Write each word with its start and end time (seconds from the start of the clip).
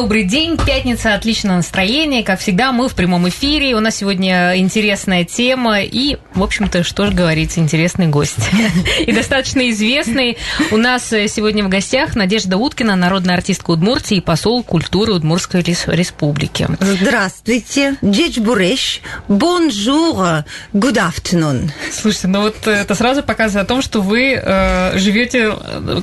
Добрый 0.00 0.22
день, 0.24 0.56
пятница, 0.56 1.12
отличное 1.12 1.56
настроение. 1.56 2.24
Как 2.24 2.40
всегда, 2.40 2.72
мы 2.72 2.88
в 2.88 2.94
прямом 2.94 3.28
эфире. 3.28 3.74
У 3.74 3.80
нас 3.80 3.96
сегодня 3.96 4.56
интересная 4.56 5.26
тема 5.26 5.82
и, 5.82 6.16
в 6.32 6.42
общем-то, 6.42 6.84
что 6.84 7.04
же 7.04 7.12
говорить, 7.12 7.58
интересный 7.58 8.06
гость. 8.06 8.38
И 9.00 9.12
достаточно 9.12 9.68
известный. 9.68 10.38
У 10.70 10.78
нас 10.78 11.08
сегодня 11.08 11.64
в 11.64 11.68
гостях 11.68 12.16
Надежда 12.16 12.56
Уткина, 12.56 12.96
народная 12.96 13.34
артистка 13.34 13.72
Удмуртии 13.72 14.16
и 14.16 14.20
посол 14.22 14.62
культуры 14.62 15.12
Удмуртской 15.12 15.60
республики. 15.60 16.66
Здравствуйте, 16.80 17.96
Ӟеч 18.02 18.40
буресь, 18.40 19.02
bonjour, 19.28 20.46
good 20.72 20.96
afternoon. 20.96 21.70
Слушайте, 21.92 22.28
ну 22.28 22.40
вот 22.40 22.66
это 22.66 22.94
сразу 22.94 23.22
показывает 23.22 23.66
о 23.66 23.68
том, 23.68 23.82
что 23.82 24.00
вы 24.00 24.32
э, 24.32 24.96
живете, 24.96 25.52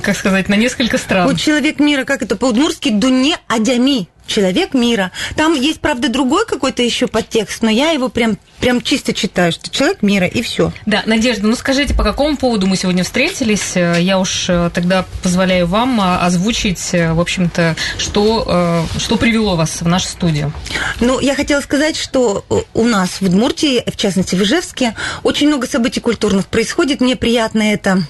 как 0.04 0.16
сказать, 0.16 0.48
на 0.48 0.54
несколько 0.54 0.98
стран. 0.98 1.26
Вот 1.26 1.40
человек 1.40 1.80
мира, 1.80 2.04
как 2.04 2.22
это 2.22 2.36
по-удмуртски, 2.36 2.90
дунне 2.90 3.36
адями 3.48 3.87
человек 4.28 4.74
мира. 4.74 5.10
Там 5.34 5.54
есть, 5.54 5.80
правда, 5.80 6.08
другой 6.08 6.46
какой-то 6.46 6.82
еще 6.82 7.08
подтекст, 7.08 7.62
но 7.62 7.70
я 7.70 7.90
его 7.90 8.08
прям, 8.08 8.38
прям 8.60 8.80
чисто 8.80 9.12
читаю, 9.12 9.50
что 9.50 9.70
человек 9.70 10.02
мира, 10.02 10.26
и 10.26 10.42
все. 10.42 10.72
Да, 10.86 11.02
Надежда, 11.06 11.48
ну 11.48 11.56
скажите, 11.56 11.94
по 11.94 12.04
какому 12.04 12.36
поводу 12.36 12.66
мы 12.66 12.76
сегодня 12.76 13.02
встретились? 13.02 13.74
Я 13.74 14.18
уж 14.18 14.46
э, 14.48 14.70
тогда 14.72 15.06
позволяю 15.22 15.66
вам 15.66 16.00
э, 16.00 16.18
озвучить, 16.18 16.90
э, 16.92 17.12
в 17.12 17.20
общем-то, 17.20 17.74
что, 17.96 18.86
что 18.98 19.16
привело 19.16 19.56
вас 19.56 19.80
в 19.80 19.88
нашу 19.88 20.08
студию. 20.08 20.52
Ну, 21.00 21.18
я 21.18 21.34
хотела 21.34 21.60
сказать, 21.60 21.96
что 21.96 22.44
у 22.74 22.84
нас 22.84 23.20
в 23.20 23.22
Удмуртии, 23.22 23.82
в 23.90 23.96
частности 23.96 24.34
в 24.36 24.42
Ижевске, 24.42 24.94
очень 25.22 25.48
много 25.48 25.66
событий 25.66 26.00
культурных 26.00 26.46
происходит. 26.46 27.00
Мне 27.00 27.16
приятно 27.16 27.62
это 27.62 28.02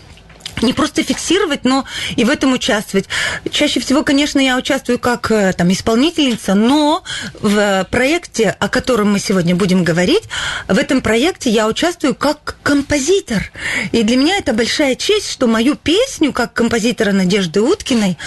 не 0.63 0.73
просто 0.73 1.03
фиксировать, 1.03 1.65
но 1.65 1.85
и 2.17 2.25
в 2.25 2.31
этом 2.31 2.53
участвовать. 2.53 3.07
Чаще 3.51 3.81
всего, 3.81 4.03
конечно, 4.03 4.39
я 4.39 4.57
участвую 4.57 4.99
как 4.99 5.31
э, 5.31 5.53
там, 5.53 5.73
исполнительница, 5.73 6.55
но 6.55 7.03
в 7.41 7.87
проекте, 7.91 8.57
о 8.59 8.69
котором 8.69 9.13
мы 9.13 9.19
сегодня 9.19 9.55
будем 9.55 9.85
говорить, 9.85 10.25
в 10.67 10.79
этом 10.79 11.01
проекте 11.01 11.51
я 11.51 11.67
участвую 11.67 12.15
как 12.15 12.57
композитор. 12.63 13.51
И 13.93 14.03
для 14.03 14.17
меня 14.17 14.37
это 14.37 14.53
большая 14.53 14.95
честь, 14.95 15.31
что 15.31 15.47
мою 15.47 15.75
песню, 15.75 16.33
как 16.33 16.53
композитора 16.53 17.13
Надежды 17.13 17.61
Уткиной, 17.61 18.19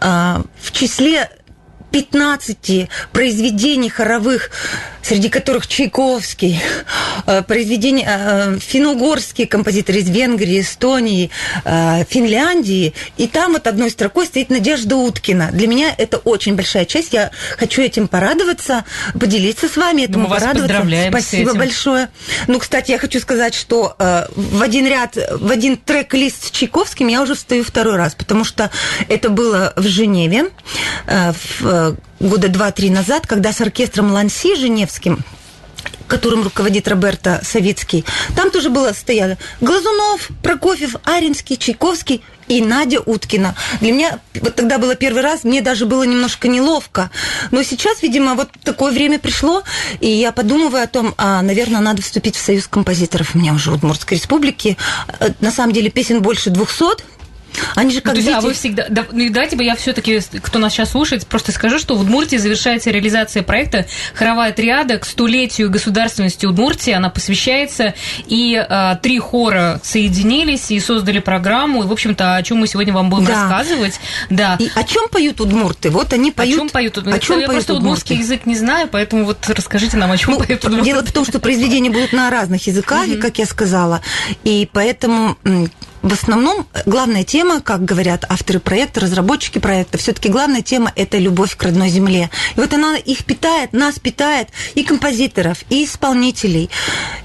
а, 0.00 0.42
в 0.60 0.72
числе 0.72 1.30
15 1.90 2.88
произведений 3.12 3.88
хоровых, 3.88 4.50
среди 5.02 5.28
которых 5.28 5.66
Чайковский, 5.66 6.60
э, 7.26 7.42
произведения 7.42 8.06
э, 8.06 8.58
финно-угорские 8.60 9.46
композиторы 9.46 9.98
из 9.98 10.10
Венгрии, 10.10 10.60
Эстонии, 10.60 11.30
э, 11.64 12.04
Финляндии. 12.08 12.94
И 13.16 13.26
там 13.26 13.52
вот 13.52 13.66
одной 13.66 13.90
строкой 13.90 14.26
стоит 14.26 14.50
Надежда 14.50 14.96
Уткина. 14.96 15.50
Для 15.52 15.66
меня 15.66 15.94
это 15.96 16.18
очень 16.18 16.54
большая 16.54 16.84
честь. 16.84 17.12
Я 17.12 17.30
хочу 17.56 17.82
этим 17.82 18.08
порадоваться, 18.08 18.84
поделиться 19.18 19.68
с 19.68 19.76
вами, 19.76 20.02
этому 20.02 20.24
Мы 20.24 20.30
вас 20.30 20.42
порадоваться. 20.42 20.74
Поздравляем 20.74 21.12
Спасибо 21.12 21.54
большое. 21.54 22.08
Ну, 22.46 22.58
кстати, 22.58 22.90
я 22.90 22.98
хочу 22.98 23.20
сказать, 23.20 23.54
что 23.54 23.96
в 23.98 24.62
один 24.62 24.86
ряд, 24.86 25.16
в 25.16 25.50
один 25.50 25.76
трек-лист 25.76 26.46
с 26.46 26.50
Чайковским 26.50 27.08
я 27.08 27.22
уже 27.22 27.34
встаю 27.34 27.64
второй 27.64 27.96
раз, 27.96 28.14
потому 28.14 28.44
что 28.44 28.70
это 29.08 29.28
было 29.28 29.72
в 29.76 29.86
Женеве, 29.86 30.50
в 31.06 31.79
года 32.18 32.48
два-три 32.48 32.90
назад, 32.90 33.26
когда 33.26 33.52
с 33.52 33.60
оркестром 33.60 34.12
Ланси 34.12 34.54
Женевским 34.56 35.24
которым 36.10 36.42
руководит 36.42 36.88
Роберто 36.88 37.40
Савицкий. 37.42 38.04
Там 38.34 38.50
тоже 38.50 38.68
было 38.68 38.92
стояло 38.92 39.38
Глазунов, 39.60 40.28
Прокофьев, 40.42 40.96
Аринский, 41.04 41.56
Чайковский 41.56 42.22
и 42.48 42.60
Надя 42.60 43.00
Уткина. 43.00 43.54
Для 43.80 43.92
меня 43.92 44.18
вот 44.34 44.56
тогда 44.56 44.78
было 44.78 44.96
первый 44.96 45.22
раз, 45.22 45.44
мне 45.44 45.62
даже 45.62 45.86
было 45.86 46.02
немножко 46.02 46.48
неловко. 46.48 47.10
Но 47.52 47.62
сейчас, 47.62 48.02
видимо, 48.02 48.34
вот 48.34 48.50
такое 48.64 48.92
время 48.92 49.20
пришло, 49.20 49.62
и 50.00 50.08
я 50.08 50.32
подумываю 50.32 50.82
о 50.82 50.88
том, 50.88 51.14
а, 51.16 51.42
наверное, 51.42 51.80
надо 51.80 52.02
вступить 52.02 52.34
в 52.34 52.44
союз 52.44 52.66
композиторов. 52.66 53.34
У 53.34 53.38
меня 53.38 53.54
уже 53.54 53.70
Удмуртской 53.70 54.18
республике. 54.18 54.76
Э, 55.20 55.30
на 55.40 55.52
самом 55.52 55.72
деле 55.72 55.90
песен 55.90 56.22
больше 56.22 56.50
двухсот. 56.50 57.04
Они 57.74 57.92
же 57.92 58.00
как 58.00 58.14
ну, 58.14 58.20
дети... 58.20 58.32
а 58.32 58.40
вы 58.40 58.52
всегда... 58.52 58.86
Да, 58.88 59.06
ну, 59.10 59.28
давайте 59.30 59.56
бы 59.56 59.64
я 59.64 59.76
все 59.76 59.92
таки 59.92 60.20
кто 60.42 60.58
нас 60.58 60.72
сейчас 60.72 60.90
слушает, 60.90 61.26
просто 61.26 61.52
скажу, 61.52 61.78
что 61.78 61.94
в 61.94 62.00
Удмуртии 62.00 62.36
завершается 62.36 62.90
реализация 62.90 63.42
проекта 63.42 63.86
«Хоровая 64.14 64.52
триада» 64.52 64.98
к 64.98 65.04
столетию 65.04 65.70
государственности 65.70 66.46
Удмуртии. 66.46 66.92
Она 66.92 67.10
посвящается, 67.10 67.94
и 68.26 68.54
а, 68.56 68.96
три 68.96 69.18
хора 69.18 69.80
соединились 69.82 70.70
и 70.70 70.80
создали 70.80 71.18
программу. 71.18 71.84
И, 71.84 71.86
в 71.86 71.92
общем-то, 71.92 72.36
о 72.36 72.42
чем 72.42 72.58
мы 72.58 72.66
сегодня 72.66 72.92
вам 72.92 73.10
будем 73.10 73.26
да. 73.26 73.42
рассказывать. 73.42 74.00
Да. 74.28 74.56
И 74.58 74.70
о 74.74 74.84
чем 74.84 75.08
поют 75.08 75.40
удмурты? 75.40 75.90
Вот 75.90 76.12
они 76.12 76.32
поют... 76.32 76.56
О 76.56 76.58
чем 76.58 76.68
поют 76.68 76.98
удмурты? 76.98 77.18
О 77.18 77.20
чем 77.20 77.40
я 77.40 77.46
поют 77.46 77.66
просто 77.66 77.74
удмуртский 77.74 78.16
язык 78.16 78.46
не 78.46 78.56
знаю, 78.56 78.88
поэтому 78.90 79.24
вот 79.24 79.48
расскажите 79.48 79.96
нам, 79.96 80.10
о 80.10 80.16
чем 80.16 80.32
ну, 80.32 80.38
поют 80.38 80.64
удмурты. 80.64 80.84
Дело 80.84 81.04
в 81.04 81.12
том, 81.12 81.24
что 81.24 81.38
произведения 81.38 81.90
будут 81.90 82.12
на 82.12 82.30
разных 82.30 82.66
языках, 82.66 83.06
как 83.20 83.38
я 83.38 83.46
сказала. 83.46 84.00
И 84.44 84.68
поэтому 84.72 85.36
в 86.02 86.12
основном 86.12 86.66
главная 86.86 87.24
тема, 87.24 87.60
как 87.60 87.84
говорят 87.84 88.24
авторы 88.28 88.58
проекта, 88.58 89.00
разработчики 89.00 89.58
проекта, 89.58 89.98
все-таки 89.98 90.28
главная 90.28 90.62
тема– 90.62 90.92
это 90.96 91.18
любовь 91.18 91.56
к 91.56 91.62
родной 91.62 91.90
земле. 91.90 92.30
И 92.56 92.60
вот 92.60 92.72
она 92.72 92.96
их 92.96 93.24
питает, 93.24 93.72
нас 93.72 93.98
питает, 93.98 94.48
и 94.74 94.82
композиторов, 94.82 95.58
и 95.68 95.84
исполнителей, 95.84 96.70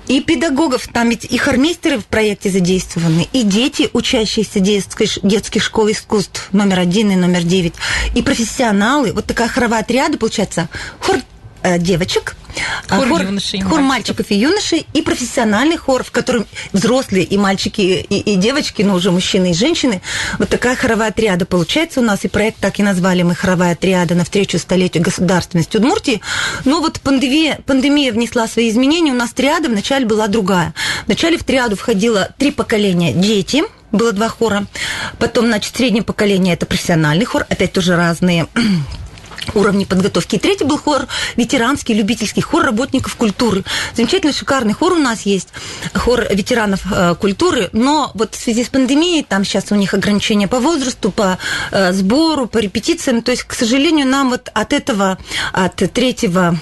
и 0.08 0.22
педагогов. 0.22 0.88
Там 0.88 1.10
ведь 1.10 1.26
и 1.26 1.38
хормейстеры 1.38 2.00
в 2.00 2.06
проекте 2.06 2.50
задействованы, 2.50 3.28
и 3.32 3.44
дети, 3.44 3.90
учащиеся 3.94 4.60
детской, 4.60 5.10
детских 5.24 5.64
школ 5.64 5.92
искусств 5.92 6.50
номер 6.52 6.80
один 6.80 7.12
и 7.12 7.16
номер 7.16 7.44
девять, 7.44 7.76
и 8.14 8.22
профессионалы. 8.22 9.14
Вот 9.14 9.26
такая 9.26 9.48
хоровая 9.48 9.82
отряда, 9.82 10.18
получается, 10.18 10.68
хор 11.00 11.18
э, 11.64 11.80
девочек– 11.80 12.36
Хор, 12.90 13.08
хор 13.08 13.22
юношей 13.22 13.62
Хор 13.62 13.82
мальчиков 13.82 14.26
и 14.30 14.36
юношей 14.36 14.86
и 14.94 15.02
профессиональный 15.02 15.78
хор, 15.78 16.04
в 16.04 16.12
котором 16.12 16.46
взрослые 16.72 17.24
и 17.24 17.38
мальчики, 17.38 17.82
и, 17.82 18.20
и 18.20 18.36
девочки, 18.36 18.82
но 18.82 18.96
уже 18.96 19.12
мужчины 19.12 19.52
и 19.52 19.54
женщины. 19.54 20.02
Вот 20.40 20.50
такая 20.50 20.76
хоровая 20.76 21.12
триада 21.12 21.46
получается 21.46 22.00
у 22.00 22.04
нас, 22.04 22.24
и 22.24 22.28
проект 22.28 22.60
так 22.60 22.80
и 22.80 22.84
назвали 22.84 23.24
мы 23.24 23.36
«Хоровая 23.36 23.76
триада» 23.76 24.16
на 24.16 24.24
встречу 24.24 24.60
столетию 24.60 25.04
государственности 25.04 25.78
Удмуртии. 25.78 26.22
Но 26.64 26.82
вот 26.82 27.00
пандемия, 27.02 27.60
пандемия 27.66 28.12
внесла 28.12 28.48
свои 28.48 28.70
изменения. 28.70 29.12
У 29.12 29.16
нас 29.16 29.34
триада 29.34 29.70
вначале 29.70 30.06
была 30.06 30.28
другая. 30.28 30.74
Вначале 31.06 31.38
в 31.38 31.44
триаду 31.44 31.76
входило 31.76 32.30
три 32.38 32.52
поколения 32.52 33.14
дети, 33.14 33.64
было 33.92 34.12
два 34.12 34.30
хора. 34.30 34.66
Потом, 35.20 35.48
значит, 35.48 35.76
среднее 35.76 36.04
поколение– 36.04 36.54
это 36.56 36.66
профессиональный 36.66 37.26
хор, 37.26 37.46
опять 37.50 37.74
тоже 37.74 37.96
разные 37.96 38.48
уровне 39.54 39.86
подготовки. 39.86 40.36
И 40.36 40.40
третий 40.40 40.64
был 40.64 40.78
хор 40.78 41.08
ветеранский, 41.36 41.94
любительский, 41.96 42.42
хор 42.42 42.64
работников 42.64 43.16
культуры. 43.16 43.64
Замечательный, 43.96 44.34
шикарный 44.34 44.74
хор 44.74 44.94
у 44.94 45.00
нас 45.00 45.22
есть, 45.22 45.50
хор 45.94 46.26
ветеранов 46.30 46.82
э, 46.92 47.16
культуры, 47.16 47.70
но 47.72 48.12
вот 48.14 48.36
в 48.36 48.42
связи 48.42 48.64
с 48.64 48.70
пандемией, 48.70 49.24
там 49.24 49.44
сейчас 49.44 49.72
у 49.72 49.76
них 49.76 49.94
ограничения 49.94 50.48
по 50.48 50.60
возрасту, 50.60 51.12
по 51.12 51.38
э, 51.72 51.94
сбору, 51.94 52.48
по 52.48 52.58
репетициям, 52.58 53.22
то 53.22 53.32
есть, 53.32 53.44
к 53.44 53.54
сожалению, 53.54 54.08
нам 54.08 54.30
вот 54.30 54.50
от 54.54 54.74
этого, 54.74 55.18
от 55.54 55.76
третьего 55.76 56.60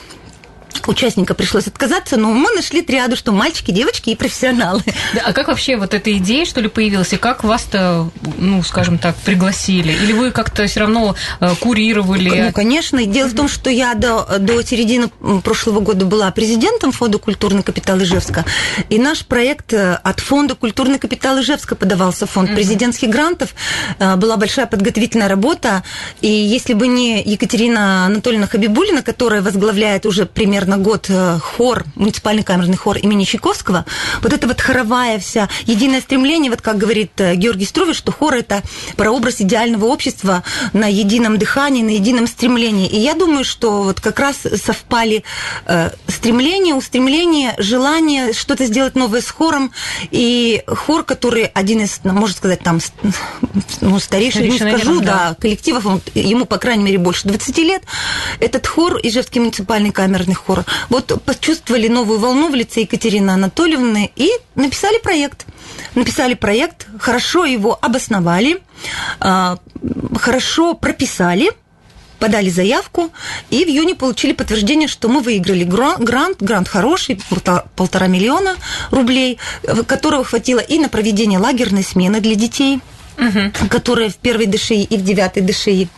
участника 0.87 1.33
пришлось 1.33 1.67
отказаться, 1.67 2.17
но 2.17 2.31
мы 2.31 2.51
нашли 2.51 2.81
триаду, 2.81 3.15
что 3.15 3.31
мальчики, 3.31 3.71
девочки 3.71 4.09
и 4.09 4.15
профессионалы. 4.15 4.81
Да, 5.13 5.21
а 5.25 5.33
как 5.33 5.47
вообще 5.47 5.77
вот 5.77 5.93
эта 5.93 6.15
идея, 6.17 6.45
что 6.45 6.61
ли, 6.61 6.67
появилась, 6.67 7.13
и 7.13 7.17
как 7.17 7.43
вас-то, 7.43 8.09
ну, 8.37 8.63
скажем 8.63 8.97
так, 8.97 9.15
пригласили? 9.17 9.91
Или 9.91 10.13
вы 10.13 10.31
как-то 10.31 10.65
все 10.65 10.81
равно 10.81 11.15
э, 11.39 11.53
курировали? 11.59 12.45
Ну, 12.45 12.51
конечно. 12.51 13.05
Дело 13.05 13.27
в 13.27 13.35
том, 13.35 13.47
что 13.47 13.69
я 13.69 13.93
до, 13.93 14.39
до 14.39 14.63
середины 14.63 15.09
прошлого 15.43 15.79
года 15.79 16.05
была 16.05 16.31
президентом 16.31 16.91
Фонда 16.91 17.17
«Культурный 17.17 17.63
капитал 17.63 18.01
Ижевска», 18.01 18.45
и 18.89 18.97
наш 18.99 19.25
проект 19.25 19.73
э, 19.73 19.99
от 20.03 20.19
Фонда 20.19 20.55
«Культурный 20.55 20.99
капитал 20.99 21.39
Ижевска» 21.39 21.75
подавался 21.75 22.25
в 22.25 22.31
фонд 22.31 22.53
президентских 22.53 23.09
грантов. 23.09 23.53
Э, 23.99 24.15
была 24.15 24.37
большая 24.37 24.65
подготовительная 24.65 25.27
работа, 25.27 25.83
и 26.21 26.27
если 26.27 26.73
бы 26.73 26.87
не 26.87 27.21
Екатерина 27.21 28.05
Анатольевна 28.05 28.47
Хабибулина, 28.47 29.01
которая 29.03 29.41
возглавляет 29.41 30.05
уже 30.05 30.25
пример 30.25 30.62
примерно 30.63 30.81
год 30.81 31.07
э, 31.09 31.39
хор, 31.39 31.83
муниципальный 31.95 32.43
камерный 32.43 32.77
хор 32.77 32.97
имени 32.97 33.25
Чайковского, 33.25 33.85
вот 34.21 34.31
эта 34.31 34.47
вот 34.47 34.61
хоровая 34.61 35.19
вся, 35.19 35.49
единое 35.65 35.99
стремление, 35.99 36.49
вот 36.49 36.61
как 36.61 36.77
говорит 36.77 37.11
э, 37.17 37.35
Георгий 37.35 37.65
Струвич, 37.65 37.97
что 37.97 38.13
хор– 38.13 38.33
это 38.35 38.61
прообраз 38.95 39.41
идеального 39.41 39.85
общества 39.85 40.43
на 40.71 40.87
едином 40.87 41.37
дыхании, 41.37 41.83
на 41.83 41.89
едином 41.89 42.27
стремлении. 42.27 42.87
И 42.87 42.97
я 42.97 43.13
думаю, 43.13 43.43
что 43.43 43.83
вот 43.83 43.99
как 43.99 44.19
раз 44.19 44.37
совпали 44.63 45.23
э, 45.65 45.89
стремление, 46.07 46.75
устремление, 46.75 47.55
желание 47.57 48.31
что-то 48.31 48.65
сделать 48.65 48.95
новое 48.95 49.21
с 49.21 49.29
хором, 49.29 49.71
и 50.11 50.63
хор, 50.67 51.03
который 51.03 51.45
один 51.45 51.81
из, 51.81 51.99
ну, 52.03 52.13
можно 52.13 52.37
сказать, 52.37 52.61
там, 52.61 52.79
ну, 53.81 53.99
старейший, 53.99 54.47
не 54.47 54.57
скажу, 54.57 55.01
да, 55.01 55.29
да. 55.29 55.35
коллективов, 55.39 55.85
он, 55.85 56.01
ему, 56.13 56.45
по 56.45 56.57
крайней 56.57 56.83
мере, 56.83 56.99
больше 56.99 57.27
20 57.27 57.57
лет, 57.57 57.83
этот 58.39 58.65
хор, 58.65 58.97
Ижевский 59.03 59.41
муниципальный 59.41 59.91
камерный 59.91 60.35
хор, 60.35 60.52
вот 60.89 61.21
почувствовали 61.23 61.87
новую 61.87 62.19
волну 62.19 62.49
в 62.49 62.55
лице 62.55 62.81
Екатерины 62.81 63.31
Анатольевны 63.31 64.11
и 64.15 64.29
написали 64.55 64.99
проект. 64.99 65.45
Написали 65.95 66.33
проект, 66.33 66.87
хорошо 66.99 67.45
его 67.45 67.77
обосновали, 67.81 68.61
а, 69.19 69.57
хорошо 70.19 70.73
прописали– 70.73 71.51
подали 72.23 72.49
заявку, 72.49 73.11
и 73.49 73.65
в 73.65 73.67
июне 73.67 73.95
получили 73.95 74.31
подтверждение, 74.31 74.87
что 74.87 75.09
мы 75.09 75.19
выиграли 75.19 75.65
грант, 75.65 76.41
грант 76.41 76.69
хороший, 76.69 77.19
полтора 77.75 78.07
миллиона 78.07 78.55
рублей, 78.91 79.39
которого 79.87 80.23
хватило 80.23 80.59
и 80.61 80.79
на 80.79 80.87
проведение 80.87 81.37
лагерной 81.37 81.83
смены 81.83 82.21
для 82.21 82.35
детей, 82.35 82.79
угу. 83.17 83.67
которые 83.69 84.09
в 84.09 84.15
первой 84.15 84.45
ДШИ 84.45 84.83
и 84.83 84.97
в 84.97 85.03
девятой 85.03 85.43
ДШИ. 85.43 85.89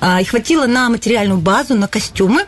А, 0.00 0.20
и 0.20 0.24
хватило 0.24 0.66
на 0.66 0.90
материальную 0.90 1.40
базу, 1.40 1.74
на 1.74 1.88
костюмы 1.88 2.44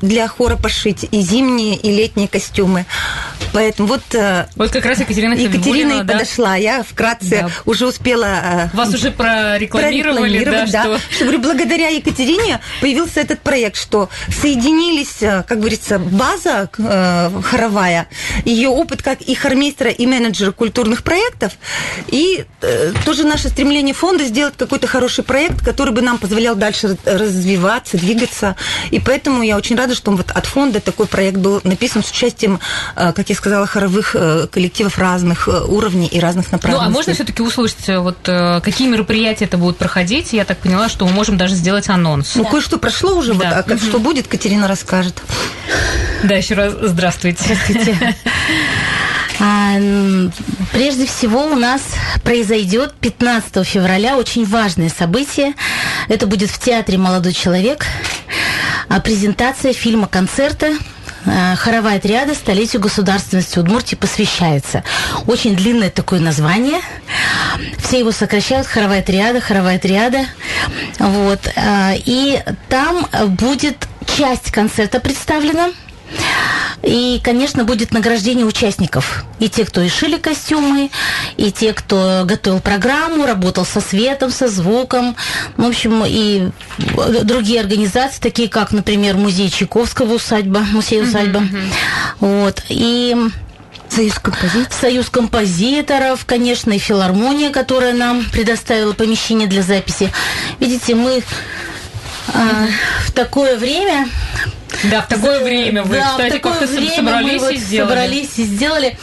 для 0.00 0.28
хора 0.28 0.56
пошить 0.56 1.06
и 1.10 1.20
зимние, 1.20 1.76
и 1.76 1.90
летние 1.90 2.28
костюмы. 2.28 2.86
Поэтому 3.52 3.88
вот... 3.88 4.14
Э, 4.14 4.46
вот 4.56 4.70
как 4.70 4.84
раз 4.84 5.00
Екатерина 5.00 5.34
Екатерина 5.34 6.00
и 6.00 6.02
да? 6.02 6.14
подошла. 6.14 6.56
Я 6.56 6.82
вкратце 6.82 7.42
да. 7.42 7.50
уже 7.64 7.86
успела... 7.86 8.70
Э, 8.72 8.76
Вас 8.76 8.92
уже 8.94 9.10
прорекламировали, 9.10 10.38
прорекламировать, 10.44 10.70
да, 10.70 10.84
да. 10.84 10.98
Что... 10.98 11.14
что, 11.14 11.24
говорю, 11.24 11.40
благодаря 11.40 11.88
Екатерине 11.88 12.60
появился 12.80 13.20
этот 13.20 13.40
проект, 13.40 13.76
что 13.76 14.08
соединились, 14.28 15.22
э, 15.22 15.42
как 15.46 15.58
говорится, 15.58 15.98
база 15.98 16.68
хоровая, 16.72 18.08
ее 18.44 18.68
опыт 18.68 19.02
как 19.02 19.20
и 19.22 19.34
хормейстера, 19.34 19.90
и 19.90 20.06
менеджера 20.06 20.52
культурных 20.52 21.02
проектов, 21.02 21.52
и 22.08 22.44
тоже 23.04 23.24
наше 23.24 23.48
стремление 23.48 23.94
фонда 23.94 24.24
сделать 24.24 24.54
какой-то 24.56 24.86
хороший 24.86 25.24
проект, 25.24 25.64
который 25.64 25.92
бы 25.92 26.02
нам 26.02 26.18
позволял 26.18 26.54
дальше 26.54 26.96
развиваться, 27.04 27.96
двигаться. 27.96 28.56
И 28.90 29.00
поэтому 29.00 29.27
я 29.42 29.56
очень 29.56 29.76
рада, 29.76 29.94
что 29.94 30.10
вот 30.10 30.30
от 30.30 30.46
фонда 30.46 30.80
такой 30.80 31.06
проект 31.06 31.38
был 31.38 31.60
написан 31.64 32.02
с 32.02 32.10
участием, 32.10 32.60
как 32.94 33.28
я 33.28 33.34
сказала, 33.34 33.66
хоровых 33.66 34.14
э, 34.14 34.46
коллективов 34.50 34.98
разных 34.98 35.48
э, 35.48 35.60
уровней 35.64 36.06
и 36.06 36.18
разных 36.20 36.52
направлений. 36.52 36.84
Ну, 36.84 36.90
а 36.90 36.92
можно 36.92 37.14
все-таки 37.14 37.42
услышать, 37.42 37.88
э, 37.88 37.98
вот 37.98 38.18
какие 38.22 38.88
мероприятия 38.88 39.44
это 39.44 39.56
будут 39.58 39.76
проходить? 39.76 40.32
Я 40.32 40.44
так 40.44 40.58
поняла, 40.58 40.88
что 40.88 41.06
мы 41.06 41.12
можем 41.12 41.36
даже 41.36 41.54
сделать 41.54 41.88
анонс. 41.88 42.34
Ну, 42.34 42.44
кое-что 42.44 42.78
прошло 42.78 43.14
уже, 43.14 43.34
да. 43.34 43.38
вот, 43.38 43.46
а 43.46 43.62
как, 43.62 43.78
угу. 43.78 43.86
что 43.86 43.98
будет, 43.98 44.26
Катерина 44.26 44.68
расскажет. 44.68 45.22
Да, 46.22 46.34
еще 46.34 46.54
раз 46.54 46.74
здравствуйте. 46.80 47.44
Здравствуйте. 47.44 48.16
А, 49.40 49.76
прежде 50.72 51.06
всего 51.06 51.46
у 51.46 51.54
нас 51.54 51.82
произойдет 52.24 52.94
15 52.94 53.64
февраля 53.64 54.16
очень 54.16 54.44
важное 54.44 54.88
событие. 54.88 55.54
Это 56.08 56.26
будет 56.26 56.50
в 56.50 56.58
театре 56.58 56.98
«Молодой 56.98 57.32
человек» 57.32 57.86
презентация 59.00 59.72
фильма-концерта 59.72 60.72
Э, 61.26 61.56
хоровая 61.56 62.00
триада 62.00 62.34
столетию 62.34 62.80
государственности 62.80 63.58
Удмуртии 63.58 63.96
посвящается. 63.96 64.82
Очень 65.26 65.56
длинное 65.56 65.90
такое 65.90 66.20
название. 66.20 66.80
Все 67.78 67.98
его 67.98 68.12
сокращают 68.12 68.66
хоровая 68.66 69.02
триада, 69.02 69.40
хоровая 69.40 69.78
триада. 69.78 70.26
Вот. 70.98 71.40
Э, 71.56 71.94
и 71.96 72.40
там 72.68 73.06
будет 73.26 73.88
часть 74.06 74.50
концерта 74.50 75.00
представлена– 75.00 75.70
и, 76.82 77.20
конечно, 77.22 77.64
будет 77.64 77.92
награждение 77.92 78.46
участников. 78.46 79.24
И 79.38 79.48
те, 79.48 79.64
кто 79.64 79.80
и 79.80 79.88
шили 79.88 80.16
костюмы, 80.16 80.90
и 81.36 81.50
те, 81.50 81.72
кто 81.72 82.22
готовил 82.24 82.60
программу, 82.60 83.26
работал 83.26 83.64
со 83.64 83.80
светом, 83.80 84.30
со 84.30 84.48
звуком. 84.48 85.16
В 85.56 85.64
общем, 85.64 86.04
и 86.06 86.50
другие 87.24 87.60
организации, 87.60 88.20
такие 88.20 88.48
как, 88.48 88.72
например, 88.72 89.16
музей 89.16 89.50
Чайковского 89.50 90.14
усадьба, 90.14 90.60
музей 90.72 91.02
усадьба. 91.02 91.40
Mm-hmm. 91.40 91.72
Вот. 92.20 92.62
И 92.68 93.16
Союз 93.88 94.18
композиторов. 94.18 94.74
Союз 94.80 95.10
композиторов, 95.10 96.24
конечно, 96.26 96.72
и 96.72 96.78
филармония, 96.78 97.50
которая 97.50 97.94
нам 97.94 98.24
предоставила 98.30 98.92
помещение 98.92 99.48
для 99.48 99.62
записи. 99.62 100.12
Видите, 100.60 100.94
мы 100.94 101.22
а, 102.34 102.66
в 103.06 103.12
такое 103.12 103.56
время 103.56 104.06
да, 104.84 105.02
в 105.02 105.08
такое 105.08 105.40
время 105.40 105.82
вы, 105.82 105.96
да, 105.96 106.10
кстати, 106.10 106.38
как-то 106.38 106.66
собрались 106.66 107.42
мы 107.42 107.54
и 107.54 107.56
сделали. 107.56 107.88
Собрались 107.88 108.38
и 108.38 108.44
сделали. 108.44 108.98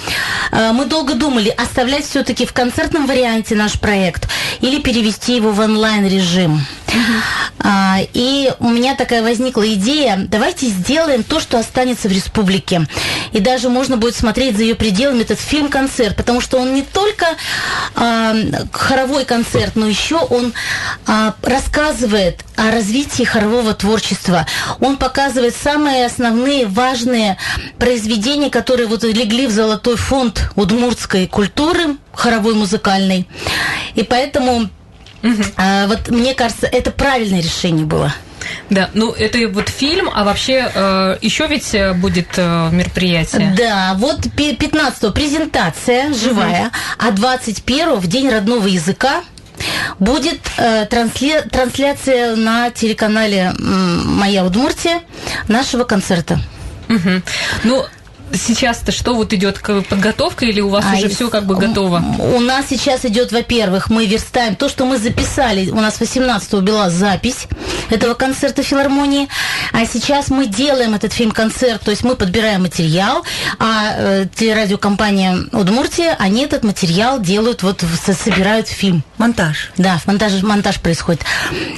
А, 0.51 0.74
мы 0.74 0.86
долго 0.86 1.16
думали, 1.16 1.50
оставлять 1.50 2.06
все-таки 2.06 2.45
в 2.45 2.54
концертном 2.54 3.07
варианте 3.07 3.56
наш 3.56 3.80
проект 3.80 4.27
или 4.62 4.81
перевести 4.81 5.36
его 5.36 5.51
в 5.51 5.60
онлайн-режим. 5.60 6.62
А, 7.59 8.00
и 8.13 8.51
у 8.59 8.69
меня 8.69 8.95
такая 8.95 9.24
возникла 9.24 9.68
идея, 9.74 10.27
давайте 10.30 10.68
сделаем 10.68 11.24
то, 11.24 11.39
что 11.39 11.57
останется 11.57 12.07
в 12.07 12.12
республике. 12.12 12.88
И 13.31 13.39
даже 13.39 13.69
можно 13.69 13.97
будет 13.97 14.15
смотреть 14.15 14.57
за 14.57 14.63
ее 14.63 14.75
пределами 14.75 15.21
этот 15.21 15.39
фильм-концерт, 15.39 16.15
потому 16.15 16.42
что 16.42 16.57
он 16.57 16.74
не 16.74 16.83
только 16.83 17.25
а, 17.95 18.36
хоровой 18.71 19.25
концерт, 19.25 19.75
но 19.75 19.88
еще 19.88 20.18
он 20.18 20.53
а, 21.07 21.33
рассказывает 21.42 22.42
о 22.56 22.71
развитии 22.71 23.24
хорового 23.24 23.74
творчества. 23.74 24.45
Он 24.80 24.98
показывает 24.98 25.56
самые 25.56 26.06
основные 26.06 26.68
важные 26.68 27.38
произведения, 27.77 28.50
которые 28.50 28.88
вот 28.88 29.03
легли 29.03 29.48
в 29.48 29.51
золотой 29.51 29.98
фонд 29.98 30.50
удмуртской 30.56 31.27
культуры, 31.27 31.98
хоровой 32.13 32.53
музыкальной. 32.53 33.27
И 33.95 34.03
поэтому 34.03 34.69
Угу. 35.25 35.44
А, 35.57 35.88
вот 35.88 36.10
мне 36.10 36.36
кажется, 36.36 36.68
это 36.68 36.92
правильное 36.92 37.42
решение 37.42 37.86
было. 37.86 38.13
Да, 38.69 38.92
ну 38.94 39.12
это 39.12 39.39
вот 39.48 39.69
фильм, 39.69 40.10
а 40.13 40.24
вообще 40.24 40.69
э, 40.72 41.18
еще 41.22 41.48
ведь 41.48 41.74
э, 41.74 41.94
будет 41.94 42.27
э, 42.38 42.69
мероприятие. 42.72 43.56
Да, 43.57 43.95
вот 43.98 44.27
15 44.36 45.13
презентация 45.13 46.13
живая, 46.13 46.68
угу. 46.68 47.07
а 47.07 47.12
21 47.12 47.95
в 47.95 48.06
день 48.06 48.30
родного 48.30 48.68
языка 48.68 49.24
будет 49.98 50.42
э, 50.57 50.86
трансли... 50.86 51.42
трансляция 51.50 52.36
на 52.36 52.69
телеканале 52.69 53.54
«Моя 53.57 54.45
Удмуртия» 54.45 55.01
нашего 55.48 55.86
концерта. 55.86 56.39
Угу. 56.88 57.22
Ну, 57.63 57.86
сейчас-то 58.37 58.91
что 58.91 59.13
вот 59.13 59.33
идет 59.33 59.61
подготовка 59.61 60.45
или 60.45 60.61
у 60.61 60.69
вас 60.69 60.85
а 60.87 60.95
уже 60.95 61.09
все 61.09 61.29
как 61.29 61.45
бы 61.45 61.55
готово? 61.55 62.03
У 62.19 62.39
нас 62.39 62.67
сейчас 62.69 63.05
идет, 63.05 63.31
во-первых, 63.31 63.89
мы 63.89 64.05
верстаем 64.05 64.55
то, 64.55 64.69
что 64.69 64.85
мы 64.85 64.97
записали. 64.97 65.69
У 65.69 65.79
нас 65.79 65.99
18-го 65.99 66.61
была 66.61 66.89
запись 66.89 67.47
этого 67.89 68.13
концерта 68.13 68.63
филармонии, 68.63 69.27
а 69.71 69.85
сейчас 69.85 70.29
мы 70.29 70.48
делаем 70.48 70.95
этот 70.95 71.13
фильм-концерт, 71.13 71.81
то 71.81 71.91
есть 71.91 72.03
мы 72.03 72.15
подбираем 72.15 72.63
материал, 72.63 73.24
а 73.60 73.93
э, 73.98 74.25
телерадиокомпания 74.33 75.38
Удмуртия, 75.51 76.15
они 76.19 76.43
этот 76.43 76.63
материал 76.63 77.19
делают, 77.19 77.63
вот 77.63 77.83
собирают 78.05 78.67
фильм. 78.67 79.03
Монтаж. 79.17 79.71
Да, 79.77 80.00
монтаж, 80.05 80.41
монтаж 80.41 80.79
происходит. 80.79 81.21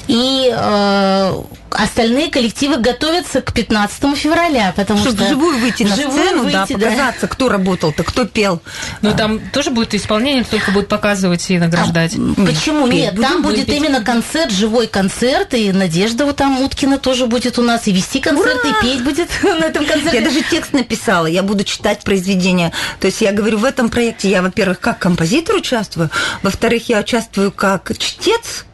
И 0.08 0.52
э, 0.54 1.34
остальные 1.72 2.30
коллективы 2.30 2.78
готовятся 2.78 3.42
к 3.42 3.54
15 3.54 4.18
февраля, 4.18 4.74
потому 4.76 5.00
Чтобы 5.02 5.18
что... 5.18 5.26
вживую 5.26 5.58
выйти 5.58 5.84
на 5.84 5.96
сцену, 5.96 6.44
выйти, 6.44 6.54
да, 6.54 6.66
показаться, 6.66 7.22
да. 7.22 7.28
кто 7.28 7.50
работал-то, 7.50 8.04
кто 8.04 8.26
пел. 8.26 8.62
Но 9.02 9.14
там 9.14 9.40
тоже 9.52 9.72
будет 9.72 9.94
исполнение, 9.94 10.44
только 10.44 10.72
будет 10.72 10.88
показывать 10.88 11.50
и 11.50 11.58
награждать. 11.58 12.16
А, 12.16 12.46
почему? 12.46 12.88
Нет, 12.88 13.14
Нет 13.14 13.22
там 13.22 13.42
будет 13.42 13.66
петь. 13.68 13.78
именно 13.78 14.02
концерт, 14.02 14.52
живой 14.52 14.88
концерт, 14.88 15.54
и 15.54 15.72
Надежда 15.72 16.26
вот 16.26 16.38
там 16.38 16.62
Уткина 16.62 16.98
тоже 16.98 17.28
будет 17.28 17.60
у 17.60 17.62
нас, 17.62 17.88
и 17.88 17.92
вести 17.92 18.20
концерт, 18.20 18.64
Ура! 18.64 18.70
и 18.70 18.82
петь 18.82 19.04
будет 19.04 19.30
на 19.44 19.66
этом 19.66 19.86
концерте. 19.86 20.18
Я 20.18 20.24
даже 20.24 20.42
текст 20.42 20.74
написала, 20.74 21.28
я 21.28 21.44
буду 21.44 21.64
читать 21.64 22.04
произведения. 22.04 22.72
То 23.00 23.08
есть 23.08 23.22
я 23.22 23.32
говорю, 23.32 23.58
в 23.58 23.66
этом 23.66 23.90
проекте 23.90 24.30
я, 24.30 24.42
во-первых, 24.42 24.80
как 24.80 25.00
композитор 25.00 25.56
участвую, 25.56 26.10
во-вторых, 26.44 26.90
я 26.90 27.00
участвую 27.00 27.52
как 27.52 27.92
чтец, 27.98 28.66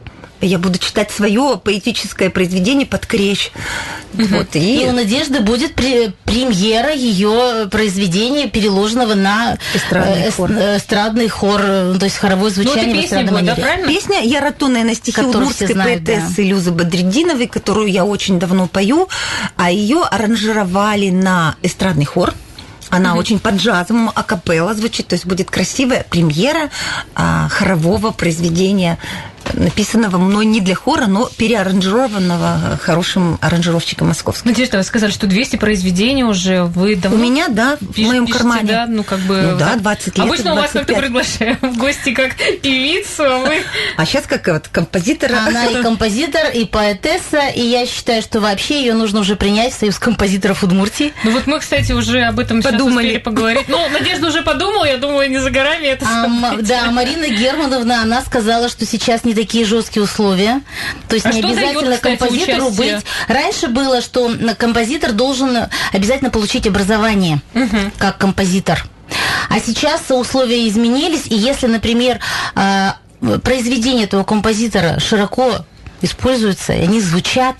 я 0.46 0.58
буду 0.58 0.78
читать 0.78 1.10
свое 1.10 1.60
поэтическое 1.62 2.30
произведение 2.30 2.86
под 2.86 3.06
крещ. 3.06 3.50
Угу. 4.14 4.26
Вот, 4.30 4.56
и... 4.56 4.84
и 4.84 4.88
у 4.88 4.92
Надежды 4.92 5.40
будет 5.40 5.74
при, 5.74 6.12
премьера 6.24 6.92
ее 6.92 7.68
произведения, 7.70 8.48
переложенного 8.48 9.14
на 9.14 9.58
эстрадный, 9.74 10.22
э, 10.22 10.30
хор. 10.30 10.50
эстрадный 10.52 11.28
хор, 11.28 11.60
то 11.60 12.04
есть 12.04 12.16
хоровое 12.16 12.50
ну, 12.50 12.62
звучание 12.62 12.94
ну, 12.94 13.02
в 13.02 13.04
эстрадном 13.04 13.34
будет, 13.34 13.46
да, 13.46 13.54
правильно? 13.54 13.88
Песня 13.88 14.20
«Я 14.22 14.40
ратонная» 14.40 14.84
на 14.84 14.94
стихи 14.94 15.20
удмуртской 15.20 15.74
поэтессы 15.74 16.36
да. 16.36 16.42
Люзы 16.42 16.70
Бадридиновой, 16.70 17.46
которую 17.46 17.88
я 17.88 18.04
очень 18.04 18.38
давно 18.38 18.66
пою. 18.66 19.08
а 19.56 19.70
ее 19.70 20.02
аранжировали 20.02 21.10
на 21.10 21.56
эстрадный 21.62 22.04
хор. 22.04 22.34
Она 22.90 23.10
mm-hmm. 23.14 23.18
очень 23.18 23.38
под 23.40 23.54
джазом, 23.56 24.10
акапелла 24.14 24.74
звучит, 24.74 25.08
то 25.08 25.14
есть 25.14 25.26
будет 25.26 25.50
красивая 25.50 26.06
премьера 26.08 26.70
а, 27.14 27.48
хорового 27.48 28.12
произведения 28.12 28.98
написанного 29.52 30.18
мной 30.18 30.46
не 30.46 30.60
для 30.60 30.74
хора, 30.74 31.06
но 31.06 31.28
переаранжированного 31.36 32.78
хорошим 32.82 33.38
аранжировщиком 33.40 34.08
московским. 34.08 34.50
Надежда, 34.50 34.78
вы 34.78 34.84
сказали, 34.84 35.10
что 35.10 35.26
200 35.26 35.56
произведений 35.56 36.24
уже 36.24 36.64
вы 36.64 36.96
давно... 36.96 37.18
У 37.18 37.22
меня, 37.22 37.48
да, 37.48 37.76
в 37.80 37.84
пиш- 37.84 38.06
моем 38.06 38.26
пишете, 38.26 38.42
кармане. 38.44 38.68
Да, 38.68 38.86
ну 38.88 39.04
как 39.04 39.20
бы... 39.20 39.40
Ну 39.52 39.58
да, 39.58 39.76
20 39.76 40.18
лет. 40.18 40.26
Обычно 40.26 40.54
25. 40.54 40.54
у 40.54 40.56
вас 40.56 40.70
как-то 40.72 40.94
приглашаем 40.94 41.58
в 41.60 41.76
гости 41.76 42.14
как 42.14 42.34
певицу, 42.62 43.24
а 43.24 43.38
вы... 43.40 43.62
А 43.96 44.06
сейчас 44.06 44.26
как 44.26 44.46
вот 44.48 44.68
композитор. 44.68 45.32
Она 45.32 45.66
и 45.66 45.82
композитор, 45.82 46.50
и 46.52 46.64
поэтесса, 46.64 47.48
и 47.54 47.60
я 47.60 47.86
считаю, 47.86 48.22
что 48.22 48.40
вообще 48.40 48.80
ее 48.80 48.94
нужно 48.94 49.20
уже 49.20 49.36
принять 49.36 49.74
в 49.74 49.78
Союз 49.78 49.98
композиторов 49.98 50.62
Удмуртии. 50.62 51.12
Ну 51.24 51.32
вот 51.32 51.46
мы, 51.46 51.60
кстати, 51.60 51.92
уже 51.92 52.22
об 52.22 52.38
этом 52.38 52.62
Подумали. 52.62 53.12
сейчас 53.12 53.22
поговорить. 53.22 53.68
Ну, 53.68 53.78
Надежда 53.90 54.28
уже 54.28 54.42
подумала, 54.42 54.84
я 54.84 54.96
думаю, 54.96 55.30
не 55.30 55.38
за 55.38 55.50
горами 55.50 55.86
это 55.86 56.06
а, 56.06 56.56
Да, 56.62 56.90
Марина 56.90 57.28
Германовна, 57.28 58.02
она 58.02 58.22
сказала, 58.22 58.68
что 58.68 58.86
сейчас 58.86 59.24
не 59.24 59.33
такие 59.34 59.64
жесткие 59.64 60.02
условия. 60.04 60.62
То 61.08 61.14
есть 61.14 61.26
а 61.26 61.32
не 61.32 61.40
обязательно 61.40 61.82
дает, 61.82 62.00
кстати, 62.00 62.16
композитору 62.18 62.66
участие? 62.66 62.96
быть. 62.96 63.06
Раньше 63.28 63.68
было, 63.68 64.00
что 64.00 64.30
композитор 64.58 65.12
должен 65.12 65.56
обязательно 65.92 66.30
получить 66.30 66.66
образование 66.66 67.40
угу. 67.54 67.76
как 67.98 68.18
композитор. 68.18 68.84
А 69.48 69.60
сейчас 69.60 70.02
условия 70.10 70.68
изменились, 70.68 71.26
и 71.26 71.34
если, 71.34 71.66
например, 71.66 72.20
а, 72.54 72.96
произведение 73.42 74.04
этого 74.04 74.24
композитора 74.24 74.98
широко 74.98 75.64
используются, 76.00 76.72
и 76.72 76.82
они 76.82 77.00
звучат, 77.00 77.56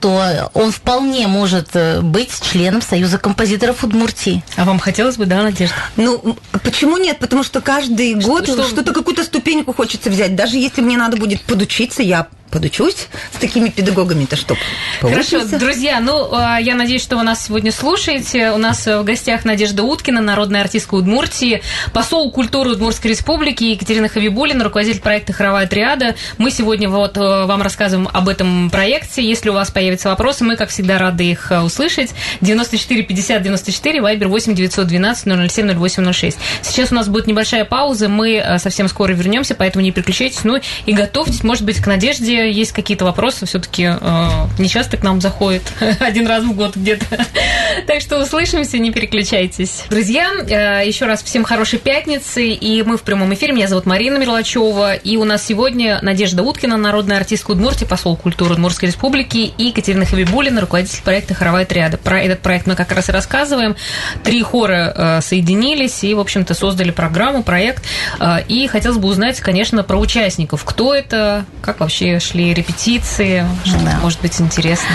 то 0.00 0.50
он 0.54 0.72
вполне 0.72 1.26
может 1.26 1.68
э, 1.74 2.00
быть 2.00 2.30
членом 2.42 2.82
Союза 2.82 3.18
композиторов 3.18 3.84
Удмуртии. 3.84 4.42
А 4.56 4.64
вам 4.64 4.78
хотелось 4.78 5.16
бы, 5.16 5.26
да, 5.26 5.42
Надежда? 5.42 5.74
Ну, 5.96 6.36
почему 6.62 6.96
нет? 6.96 7.18
Потому 7.18 7.42
что 7.42 7.60
каждый 7.60 8.14
год 8.14 8.44
что, 8.44 8.64
что-то, 8.64 8.92
какую-то 8.92 9.24
ступеньку 9.24 9.72
хочется 9.72 10.10
взять. 10.10 10.34
Даже 10.34 10.56
если 10.56 10.80
мне 10.80 10.96
надо 10.96 11.16
будет 11.16 11.42
подучиться, 11.42 12.02
я 12.02 12.28
подучусь 12.50 13.08
с 13.32 13.38
такими 13.38 13.68
педагогами-то, 13.68 14.36
что 14.36 14.56
Хорошо, 15.00 15.44
друзья, 15.44 16.00
ну, 16.00 16.28
а, 16.32 16.58
я 16.58 16.74
надеюсь, 16.74 17.02
что 17.02 17.16
вы 17.16 17.22
нас 17.22 17.46
сегодня 17.46 17.72
слушаете. 17.72 18.50
У 18.50 18.58
нас 18.58 18.86
в 18.86 19.02
гостях 19.02 19.44
Надежда 19.44 19.82
Уткина, 19.82 20.20
народная 20.20 20.62
артистка 20.62 20.94
Удмуртии, 20.94 21.62
посол 21.92 22.30
культуры 22.30 22.72
Удмуртской 22.72 23.10
республики 23.10 23.64
Екатерина 23.64 24.08
Хавибулина, 24.08 24.64
руководитель 24.64 25.00
проекта 25.00 25.32
«Хоровая 25.32 25.66
триада». 25.66 26.14
Мы 26.38 26.50
сегодня 26.50 26.88
вот 26.88 27.16
э, 27.16 27.20
вам 27.20 27.62
рассказываем 27.62 28.08
об 28.12 28.28
этом 28.28 28.70
проекте. 28.70 29.26
Если 29.26 29.50
у 29.50 29.52
вас 29.52 29.70
появятся 29.70 30.08
вопросы, 30.08 30.44
мы, 30.44 30.56
как 30.56 30.70
всегда, 30.70 30.98
рады 30.98 31.24
их 31.24 31.50
э, 31.50 31.60
услышать. 31.60 32.10
94 32.40 33.02
50 33.02 33.42
94, 33.42 34.00
вайбер 34.00 34.28
8 34.28 34.54
912 34.54 35.50
007 35.50 35.86
0806. 35.86 36.38
Сейчас 36.62 36.92
у 36.92 36.94
нас 36.94 37.08
будет 37.08 37.26
небольшая 37.26 37.64
пауза, 37.64 38.08
мы 38.08 38.36
э, 38.36 38.58
совсем 38.58 38.88
скоро 38.88 39.12
вернемся, 39.12 39.54
поэтому 39.54 39.82
не 39.84 39.92
переключайтесь. 39.92 40.44
Ну 40.44 40.58
и 40.86 40.92
готовьтесь, 40.92 41.42
может 41.42 41.64
быть, 41.64 41.80
к 41.80 41.86
Надежде 41.86 42.35
есть 42.44 42.72
какие-то 42.72 43.04
вопросы, 43.04 43.46
все-таки 43.46 43.90
э, 44.00 44.28
не 44.58 44.68
часто 44.68 44.96
к 44.96 45.02
нам 45.02 45.20
заходит, 45.20 45.62
один 46.00 46.26
раз 46.26 46.44
в 46.44 46.52
год 46.52 46.76
где-то. 46.76 47.06
так 47.86 48.00
что 48.00 48.20
услышимся, 48.22 48.78
не 48.78 48.90
переключайтесь. 48.90 49.84
Друзья, 49.90 50.30
э, 50.48 50.86
еще 50.86 51.06
раз 51.06 51.22
всем 51.22 51.44
хорошей 51.44 51.78
пятницы, 51.78 52.46
и 52.46 52.82
мы 52.82 52.96
в 52.96 53.02
прямом 53.02 53.32
эфире. 53.34 53.52
Меня 53.52 53.68
зовут 53.68 53.86
Марина 53.86 54.16
Мерлачева, 54.18 54.94
и 54.94 55.16
у 55.16 55.24
нас 55.24 55.44
сегодня 55.44 55.98
Надежда 56.02 56.42
Уткина, 56.42 56.76
народная 56.76 57.18
артистка 57.18 57.52
Удмуртии, 57.52 57.84
посол 57.84 58.16
культуры 58.16 58.54
Удмуртской 58.54 58.88
республики, 58.88 59.52
и 59.56 59.64
Екатерина 59.64 60.04
Хабибулина, 60.04 60.60
руководитель 60.60 61.02
проекта 61.02 61.34
«Хоровая 61.34 61.64
триада». 61.64 61.96
Про 61.96 62.20
этот 62.20 62.40
проект 62.40 62.66
мы 62.66 62.74
как 62.74 62.92
раз 62.92 63.08
и 63.08 63.12
рассказываем. 63.12 63.76
Три 64.22 64.42
хора 64.42 64.92
э, 64.94 65.20
соединились 65.20 66.04
и, 66.04 66.14
в 66.14 66.20
общем-то, 66.20 66.54
создали 66.54 66.90
программу, 66.90 67.42
проект. 67.42 67.84
Э, 68.20 68.38
и 68.46 68.66
хотелось 68.66 68.98
бы 68.98 69.08
узнать, 69.08 69.40
конечно, 69.40 69.82
про 69.82 69.98
участников. 69.98 70.64
Кто 70.64 70.94
это, 70.94 71.44
как 71.62 71.80
вообще 71.80 72.18
шли 72.26 72.52
репетиции, 72.52 73.46
что 73.64 73.78
да. 73.78 73.98
может 74.02 74.20
быть 74.20 74.40
интересно. 74.40 74.88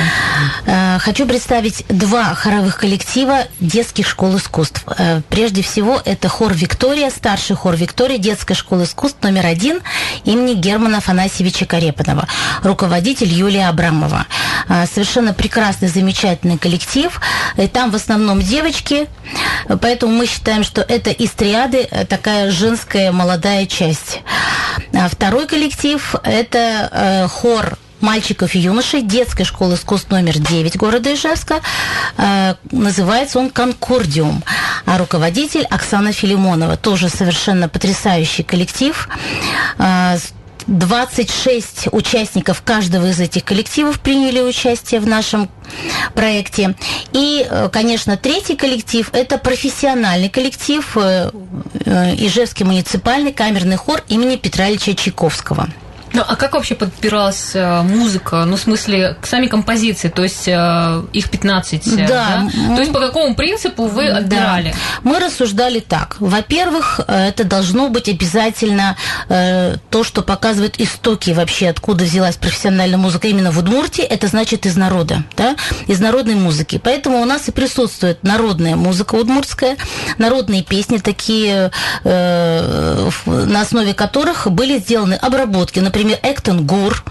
Э, 0.66 0.98
хочу 1.00 1.26
представить 1.26 1.86
два 1.88 2.34
хоровых 2.34 2.78
коллектива 2.78 3.46
детских 3.60 4.08
школ 4.08 4.38
искусств. 4.38 4.84
Э, 4.98 5.22
прежде 5.30 5.62
всего, 5.62 6.02
это 6.04 6.28
хор 6.28 6.54
«Виктория», 6.54 7.10
старший 7.10 7.56
хор 7.56 7.76
«Виктория», 7.76 8.18
детская 8.18 8.54
школа 8.54 8.84
искусств 8.84 9.24
номер 9.24 9.46
один 9.46 9.80
имени 10.26 10.56
Германа 10.56 10.98
Афанасьевича 10.98 11.66
Карепанова, 11.66 12.28
руководитель 12.64 13.30
Юлия 13.30 13.70
Абрамова. 13.70 14.26
Э, 14.68 14.86
совершенно 14.86 15.34
прекрасный, 15.34 15.88
замечательный 15.88 16.58
коллектив. 16.58 17.20
И 17.58 17.68
там 17.68 17.92
в 17.92 17.96
основном 17.96 18.42
девочки, 18.42 19.08
поэтому 19.82 20.14
мы 20.14 20.26
считаем, 20.28 20.64
что 20.64 20.82
это 20.82 21.12
из 21.12 21.32
триады 21.32 21.88
такая 22.10 22.52
женская 22.52 23.12
молодая 23.12 23.66
часть. 23.66 24.20
А 24.94 25.08
второй 25.08 25.48
коллектив– 25.48 26.16
это 26.24 27.21
хор 27.28 27.78
мальчиков 28.02 28.56
и 28.56 28.60
юношей 28.60 29.02
детской 29.02 29.44
школы 29.44 29.76
искусств 29.76 30.10
номер 30.10 30.40
9 30.40 30.78
города 30.78 31.14
Ижевска. 31.14 31.62
Э, 32.18 32.56
называется 32.72 33.40
он 33.40 33.50
«Конкордиум». 33.50 34.44
А 34.86 34.98
руководитель 34.98 35.66
Оксана 35.66 36.12
Филимонова. 36.12 36.78
Тоже 36.78 37.10
совершенно 37.10 37.70
потрясающий 37.70 38.44
коллектив. 38.44 39.08
Э, 39.78 40.18
26 40.68 41.88
участников 41.92 42.62
каждого 42.62 43.10
из 43.10 43.20
этих 43.20 43.44
коллективов 43.44 44.00
приняли 44.00 44.40
участие 44.40 45.00
в 45.02 45.08
нашем 45.08 45.50
проекте. 46.14 46.76
И, 47.14 47.46
э, 47.50 47.70
конечно, 47.72 48.18
третий 48.18 48.56
коллектив– 48.56 49.10
это 49.14 49.38
профессиональный 49.38 50.30
коллектив 50.30 50.86
э, 50.98 51.32
э, 51.86 52.16
Ижевский 52.16 52.66
муниципальный 52.66 53.34
камерный 53.34 53.78
хор 53.78 54.04
имени 54.08 54.36
Петра 54.36 54.70
Ильича 54.70 54.94
Чайковского. 54.94 55.68
Ну, 56.14 56.24
а 56.28 56.36
как 56.36 56.54
вообще 56.54 56.76
подбиралась 56.76 57.52
э, 57.54 57.82
музыка? 57.84 58.44
Ну, 58.46 58.58
в 58.58 58.60
смысле, 58.60 59.18
сами 59.24 59.48
композиции, 59.48 60.10
то 60.10 60.24
есть 60.24 60.48
э, 60.48 61.04
их 61.14 61.30
15, 61.30 61.88
э, 61.88 61.96
да. 61.96 62.08
да? 62.08 62.50
Мы... 62.54 62.76
То 62.76 62.82
есть 62.82 62.94
по 62.94 63.00
какому 63.00 63.36
принципу 63.36 63.86
вы 63.86 64.10
отбирали? 64.10 64.72
Да. 64.72 65.10
Мы 65.10 65.20
рассуждали 65.20 65.80
так. 65.80 66.18
Во-первых, 66.20 67.00
это 67.08 67.44
должно 67.46 67.90
быть 67.90 68.10
обязательно 68.10 68.98
э, 69.30 69.78
то, 69.90 70.04
что 70.04 70.22
показывает 70.22 70.80
истоки 70.80 71.32
вообще, 71.32 71.70
откуда 71.70 72.04
взялась 72.04 72.36
профессиональная 72.36 72.98
музыка 72.98 73.28
именно 73.28 73.52
в 73.52 73.60
Удмуртии, 73.60 74.04
это 74.04 74.28
значит 74.28 74.66
из 74.66 74.76
народа, 74.76 75.24
да, 75.38 75.56
из 75.88 76.00
народной 76.00 76.36
музыки. 76.36 76.80
Поэтому 76.84 77.22
у 77.22 77.26
нас 77.26 77.48
и 77.48 77.52
присутствует 77.52 78.24
народная 78.24 78.76
музыка 78.76 79.16
удмуртская, 79.16 79.78
народные 80.18 80.64
песни 80.64 80.98
такие, 80.98 81.72
э, 82.04 83.10
на 83.26 83.62
основе 83.62 83.94
которых 83.94 84.52
были 84.52 84.78
сделаны 84.80 85.14
обработки, 85.14 85.80
например, 85.80 86.01
например, 86.04 86.20
Эктон 86.24 86.66
Гур 86.66 87.04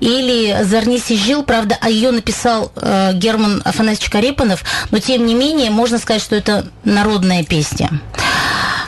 или 0.00 0.62
Зарниси 0.62 1.16
Жил, 1.16 1.42
правда, 1.42 1.76
а 1.80 1.88
ее 1.88 2.10
написал 2.10 2.72
э, 2.76 3.12
Герман 3.14 3.62
Афанасьевич 3.64 4.10
Карепанов, 4.10 4.64
но 4.90 4.98
тем 4.98 5.24
не 5.26 5.34
менее 5.34 5.70
можно 5.70 5.98
сказать, 5.98 6.22
что 6.22 6.36
это 6.36 6.66
народная 6.84 7.44
песня. 7.44 7.90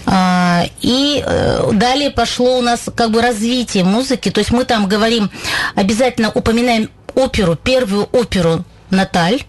А, 0.06 0.64
и 0.80 1.22
э, 1.24 1.70
далее 1.72 2.10
пошло 2.10 2.58
у 2.58 2.62
нас 2.62 2.86
как 2.94 3.10
бы 3.10 3.22
развитие 3.22 3.84
музыки, 3.84 4.30
то 4.30 4.40
есть 4.40 4.50
мы 4.50 4.64
там 4.64 4.86
говорим, 4.86 5.30
обязательно 5.74 6.30
упоминаем 6.30 6.90
оперу, 7.14 7.56
первую 7.56 8.04
оперу 8.12 8.64
Наталь, 8.90 9.42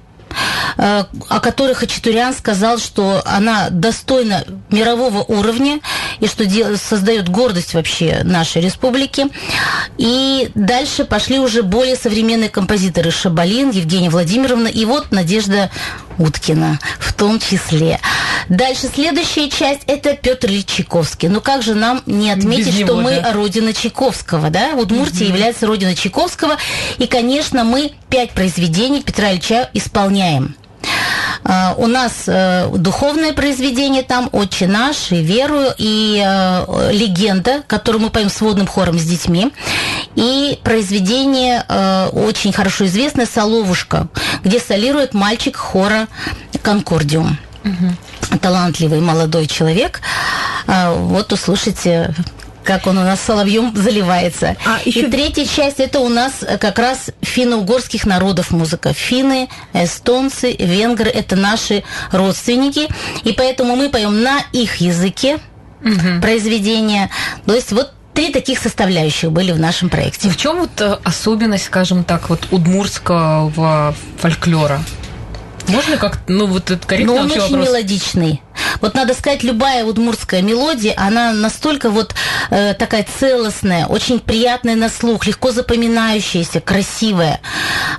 Э, 0.77 1.03
о 1.27 1.39
которой 1.39 1.73
Хачатурян 1.73 2.33
сказал, 2.33 2.77
что 2.77 3.21
она 3.25 3.69
достойна 3.69 4.43
мирового 4.69 5.23
уровня 5.23 5.79
и 6.19 6.27
что 6.27 6.45
создает 6.77 7.29
гордость 7.29 7.73
вообще 7.73 8.21
нашей 8.23 8.61
республики. 8.61 9.27
И 9.97 10.49
дальше 10.55 11.05
пошли 11.05 11.39
уже 11.39 11.63
более 11.63 11.95
современные 11.95 12.49
композиторы 12.49 13.11
Шабалин, 13.11 13.71
Евгения 13.71 14.09
Владимировна 14.09 14.67
и 14.67 14.85
вот 14.85 15.11
Надежда 15.11 15.69
Уткина 16.17 16.79
в 16.99 17.13
том 17.13 17.39
числе. 17.39 17.99
Дальше 18.49 18.89
следующая 18.93 19.49
часть 19.49 19.81
это 19.87 20.15
Петр 20.15 20.49
Ильич 20.49 20.65
Чайковский. 20.65 21.29
Ну 21.29 21.39
как 21.39 21.61
же 21.61 21.75
нам 21.75 22.01
не 22.05 22.31
отметить, 22.31 22.77
него, 22.77 22.87
что 22.87 23.01
мы 23.01 23.21
да? 23.21 23.33
родина 23.33 23.73
Чайковского, 23.73 24.49
да? 24.49 24.73
Удмуртия 24.75 25.27
угу. 25.27 25.33
является 25.35 25.67
родиной 25.67 25.95
Чайковского. 25.95 26.57
И, 26.97 27.07
конечно, 27.07 27.63
мы 27.63 27.91
пять 28.09 28.31
произведений 28.31 29.01
Петра 29.01 29.31
Ильича 29.31 29.69
исполняем. 29.73 30.55
Uh, 31.43 31.73
у 31.77 31.87
нас 31.87 32.27
uh, 32.27 32.77
духовное 32.77 33.33
произведение 33.33 34.03
там 34.03 34.29
«Отче 34.33 34.67
наш» 34.67 35.11
и 35.11 35.23
«Верую», 35.23 35.73
и 35.77 36.21
uh, 36.23 36.91
«Легенда», 36.91 37.63
которую 37.65 38.01
мы 38.01 38.09
поем 38.09 38.29
сводным 38.29 38.67
хором 38.67 38.99
с 38.99 39.03
детьми, 39.03 39.51
и 40.15 40.59
произведение 40.63 41.63
очень 42.11 42.51
хорошо 42.51 42.85
известное 42.85 43.25
«Соловушка», 43.25 44.09
где 44.43 44.59
солирует 44.59 45.13
мальчик 45.13 45.55
хора 45.55 46.07
«Конкордиум». 46.61 47.37
Угу. 47.63 48.37
Талантливый 48.39 48.99
молодой 48.99 49.47
человек. 49.47 50.01
Вот 50.67 51.31
услышите 51.33 52.13
как 52.63 52.87
он 52.87 52.97
у 52.97 53.03
нас 53.03 53.19
соловьем 53.21 53.71
заливается. 53.75 54.55
А, 54.65 54.79
И 54.85 54.89
еще- 54.89 55.07
третья 55.07 55.45
часть 55.45 55.79
это 55.79 55.99
у 55.99 56.09
нас 56.09 56.33
э, 56.41 56.57
как 56.57 56.77
раз 56.79 57.09
финно-угорских 57.21 58.05
народов 58.05 58.51
музыка. 58.51 58.93
Финны, 58.93 59.49
эстонцы, 59.73 60.51
венгры 60.59 61.09
это 61.09 61.35
наши 61.35 61.83
родственники. 62.11 62.87
И 63.23 63.33
поэтому 63.33 63.75
мы 63.75 63.89
поем 63.89 64.21
на 64.21 64.39
их 64.51 64.77
языке 64.77 65.39
произведения. 66.21 67.09
То 67.45 67.53
есть 67.55 67.71
вот 67.71 67.93
три 68.13 68.31
таких 68.31 68.59
составляющих 68.59 69.31
были 69.31 69.51
в 69.51 69.59
нашем 69.59 69.89
проекте. 69.89 70.29
В 70.29 70.37
чем 70.37 70.59
вот 70.59 70.81
э, 70.81 70.97
особенность, 71.03 71.65
скажем 71.65 72.03
так, 72.03 72.29
вот 72.29 72.47
удмуртского 72.51 73.95
фольклора? 74.17 74.81
Можно 75.67 75.97
как 75.97 76.19
ну 76.27 76.47
вот 76.47 76.71
это 76.71 76.85
корректный 76.87 77.15
Но 77.15 77.21
он 77.21 77.31
очень 77.31 77.41
вопрос? 77.41 77.67
мелодичный. 77.67 78.41
Вот 78.81 78.93
надо 78.95 79.13
сказать, 79.13 79.43
любая 79.43 79.85
удмуртская 79.85 80.41
мелодия, 80.41 80.93
она 80.97 81.33
настолько 81.33 81.89
вот 81.89 82.15
э, 82.49 82.73
такая 82.73 83.05
целостная, 83.19 83.85
очень 83.85 84.19
приятная 84.19 84.75
на 84.75 84.89
слух, 84.89 85.25
легко 85.25 85.51
запоминающаяся, 85.51 86.59
красивая. 86.59 87.41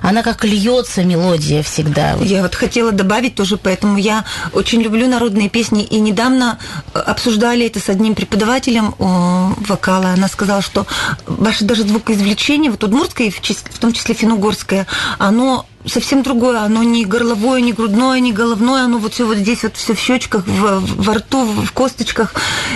Она 0.01 0.23
как 0.23 0.43
льется 0.43 1.03
мелодия 1.03 1.63
всегда. 1.63 2.15
Я 2.21 2.41
вот 2.41 2.55
хотела 2.55 2.91
добавить 2.91 3.35
тоже, 3.35 3.57
поэтому 3.57 3.97
я 3.97 4.25
очень 4.53 4.81
люблю 4.81 5.07
народные 5.07 5.49
песни. 5.49 5.83
И 5.83 5.99
недавно 5.99 6.57
э, 6.93 6.99
обсуждали 6.99 7.65
это 7.65 7.79
с 7.79 7.89
одним 7.89 8.15
преподавателем 8.15 8.95
э, 8.97 9.63
вокала. 9.67 10.09
Она 10.09 10.27
сказала, 10.27 10.61
что 10.61 10.85
ваше 11.25 11.65
даже 11.65 11.83
звукоизвлечение, 11.83 12.71
вот 12.71 12.83
удмуртское, 12.83 13.31
в 13.31 13.79
том 13.79 13.93
числе 13.93 14.15
финно-угорское, 14.15 14.87
оно 15.17 15.65
совсем 15.85 16.23
другое, 16.23 16.59
оно 16.59 16.83
не 16.83 17.05
горловое, 17.05 17.61
не 17.61 17.73
грудное, 17.73 18.19
не 18.19 18.33
головное, 18.33 18.83
оно 18.85 18.97
вот 18.97 19.13
все 19.13 19.25
вот 19.25 19.37
здесь 19.37 19.63
вот 19.63 19.75
все 19.75 19.93
в 19.93 19.99
щечках, 19.99 20.45
в, 20.47 21.03
во 21.03 21.13
рту, 21.13 21.43
в 21.43 21.71
косточках. 21.71 22.33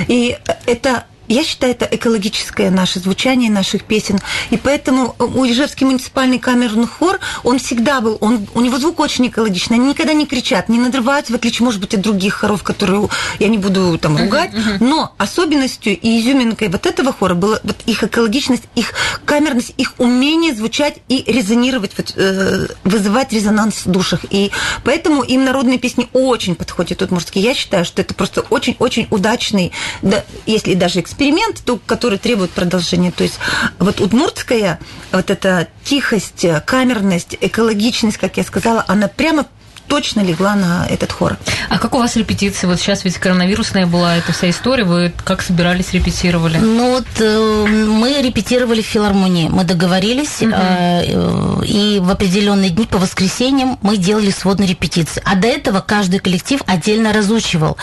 И 0.08 0.38
это 0.66 1.06
я 1.28 1.44
считаю, 1.44 1.74
это 1.74 1.88
экологическое 1.90 2.70
наше 2.70 3.00
звучание 3.00 3.50
наших 3.50 3.84
песен. 3.84 4.20
И 4.50 4.58
поэтому 4.58 5.16
у 5.20 5.46
Ижевский 5.46 5.86
муниципальный 5.86 6.40
камерный 6.40 6.88
хор, 6.88 7.20
он 7.44 7.60
всегда 7.60 8.02
был, 8.02 8.18
он, 8.22 8.48
у 8.54 8.62
него 8.62 8.78
звук 8.78 9.00
очень 9.00 9.28
экологичный. 9.28 9.78
Они 9.78 9.90
никогда 9.90 10.14
не 10.14 10.26
кричат, 10.26 10.70
не 10.70 10.80
надрываются, 10.80 11.34
в 11.34 11.36
отличие, 11.36 11.66
может 11.66 11.82
быть, 11.82 11.94
от 11.94 12.02
других 12.02 12.36
хоров, 12.36 12.64
которые 12.64 13.10
я 13.40 13.48
не 13.48 13.58
буду 13.58 13.98
там 13.98 14.18
ругать. 14.18 14.52
Но 14.80 15.14
особенностью 15.18 15.98
и 15.98 16.20
изюминкой 16.22 16.70
вот 16.70 16.86
этого 16.86 17.12
хора 17.14 17.34
была 17.34 17.60
вот 17.64 17.78
их 17.86 18.04
экологичность, 18.04 18.64
их 18.76 18.94
камерность, 19.26 19.74
их 19.78 19.94
умение 19.98 20.54
звучать 20.54 20.98
и 21.08 21.24
резонировать, 21.28 21.92
вот, 21.98 22.14
э, 22.16 22.68
вызывать 22.84 23.34
резонанс 23.34 23.86
в 23.86 23.92
душах. 23.92 24.22
И 24.30 24.52
поэтому 24.84 25.24
им 25.24 25.44
народные 25.44 25.78
песни 25.78 26.08
очень 26.14 26.56
подходят 26.56 27.02
удмуртские. 27.02 27.44
Я 27.44 27.54
считаю, 27.54 27.86
что 27.86 28.02
это 28.02 28.14
просто 28.14 28.42
очень-очень 28.50 29.08
удачный, 29.10 29.72
да, 30.02 30.24
если 30.46 30.74
даже 30.74 31.00
эксперимент, 31.00 31.15
то, 31.64 31.80
который 31.86 32.18
требует 32.18 32.52
продолжения. 32.52 33.12
То 33.12 33.24
есть 33.24 33.40
вот 33.80 34.00
удмуртская, 34.00 34.80
вот 35.12 35.30
эта 35.30 35.68
тихость, 35.84 36.46
камерность, 36.66 37.38
экологичность, 37.40 38.18
как 38.18 38.38
я 38.38 38.44
сказала, 38.44 38.84
она 38.88 39.08
прямо 39.08 39.46
точно 39.88 40.22
легла 40.22 40.56
на 40.56 40.86
этот 40.88 41.12
хор. 41.12 41.38
А 41.70 41.78
как 41.80 41.96
у 41.96 42.00
вас 42.00 42.16
репетиции? 42.16 42.68
Вот 42.68 42.80
сейчас 42.80 43.06
ведь 43.06 43.18
коронавирусная 43.18 43.86
была 43.86 44.18
эта 44.18 44.34
вся 44.34 44.50
история. 44.50 44.84
Вы 44.84 45.14
как 45.24 45.42
собирались, 45.42 45.94
репетировали? 45.94 46.58
Ну 46.58 46.92
вот 46.92 47.08
э, 47.20 47.66
мы 47.68 48.22
репетировали 48.22 48.82
в 48.82 48.86
филармонии, 48.86 49.50
мы 49.50 49.64
договорились, 49.64 50.42
э, 50.42 50.48
э, 50.52 51.66
и 51.66 52.00
в 52.00 52.10
определенные 52.10 52.70
дни 52.70 52.86
по 52.86 52.98
воскресеньям 52.98 53.78
мы 53.82 53.98
делали 53.98 54.32
сводные 54.32 54.70
репетиции. 54.70 55.22
А 55.26 55.36
до 55.36 55.48
этого 55.48 55.82
каждый 55.82 56.20
коллектив 56.20 56.62
отдельно 56.66 57.14
разучивал. 57.14 57.78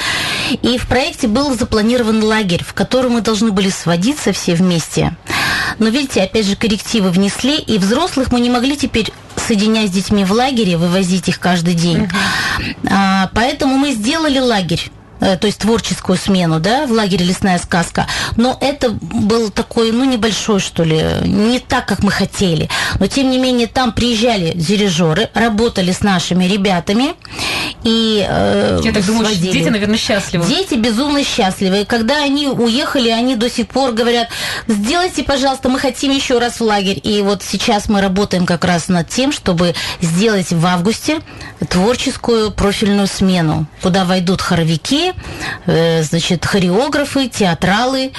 И 0.63 0.79
в 0.79 0.87
проекте 0.87 1.29
был 1.29 1.55
запланирован 1.57 2.23
лагерь, 2.23 2.65
в 2.65 2.75
котором 2.75 3.13
мы 3.13 3.21
должны 3.21 3.53
были 3.53 3.71
сводиться 3.71 4.33
все 4.33 4.55
вместе. 4.55 5.17
Но 5.79 5.89
видите, 5.89 6.23
опять 6.23 6.47
же, 6.47 6.57
коррективы 6.57 7.11
внесли, 7.11 7.59
и 7.59 7.79
взрослых 7.79 8.33
мы 8.33 8.41
не 8.41 8.51
могли 8.51 8.77
теперь 8.77 9.13
соединять 9.53 9.91
с 9.91 9.93
детьми 9.93 10.25
в 10.25 10.33
лагере, 10.33 10.79
вывозить 10.79 11.29
их 11.29 11.39
каждый 11.39 11.75
день. 11.75 12.09
А, 12.91 13.29
поэтому 13.35 13.77
мы 13.77 13.93
сделали 13.93 14.39
лагерь 14.39 14.91
э, 15.21 15.37
то 15.37 15.47
есть 15.47 15.59
творческую 15.59 16.17
смену, 16.17 16.59
да, 16.59 16.87
в 16.87 16.93
лагере 16.93 17.27
«Лесная 17.27 17.59
сказка». 17.59 18.07
Но 18.37 18.57
это 18.61 18.91
был 18.91 19.51
такой, 19.51 19.93
ну, 19.93 20.05
небольшой, 20.05 20.59
что 20.59 20.85
ли, 20.85 21.03
не 21.25 21.59
так, 21.59 21.87
как 21.87 22.03
мы 22.03 22.11
хотели. 22.11 22.71
Но, 22.99 23.07
тем 23.09 23.31
не 23.31 23.39
менее, 23.39 23.67
там 23.67 23.93
приезжали 23.93 24.53
дирижеры, 24.55 25.29
работали 25.35 25.93
с 25.93 26.01
нашими 26.01 26.45
ребятами 26.45 27.15
и 27.85 28.27
э, 28.29 28.81
Я 28.83 28.93
так 28.93 29.05
думаю, 29.05 29.27
сводили. 29.27 29.53
дети, 29.53 29.69
наверное, 29.69 29.99
счастливы. 29.99 30.47
Дети 30.47 30.75
безумно 30.75 31.25
счастливы. 31.25 31.83
И 31.83 31.85
когда 31.85 32.23
они 32.23 32.49
уехали, 32.49 33.11
они 33.11 33.37
до 33.37 33.51
сих 33.51 33.69
пор 33.69 33.93
говорят, 33.93 34.29
сделайте, 34.69 35.25
пожалуйста, 35.25 35.69
мы 35.69 35.79
хотим 35.79 36.13
еще 36.13 36.39
раз 36.39 36.61
в 36.61 36.63
лагерь. 36.63 37.01
И 37.03 37.23
вот 37.23 37.43
сейчас 37.43 37.89
мы 37.89 38.01
работаем 38.01 38.47
как 38.47 38.65
раз 38.65 38.89
над 38.89 39.09
тем, 39.09 39.33
чтобы 39.33 39.75
сделать 40.01 40.53
в 40.53 40.65
августе 40.67 41.21
творческую 41.69 42.51
профильную 42.53 43.07
смену, 43.07 43.67
куда 43.83 44.05
войдут 44.05 44.41
хоровики, 44.41 45.13
э, 45.67 46.03
значит, 46.03 46.45
хореографы, 46.45 47.29
театралы, 47.29 48.13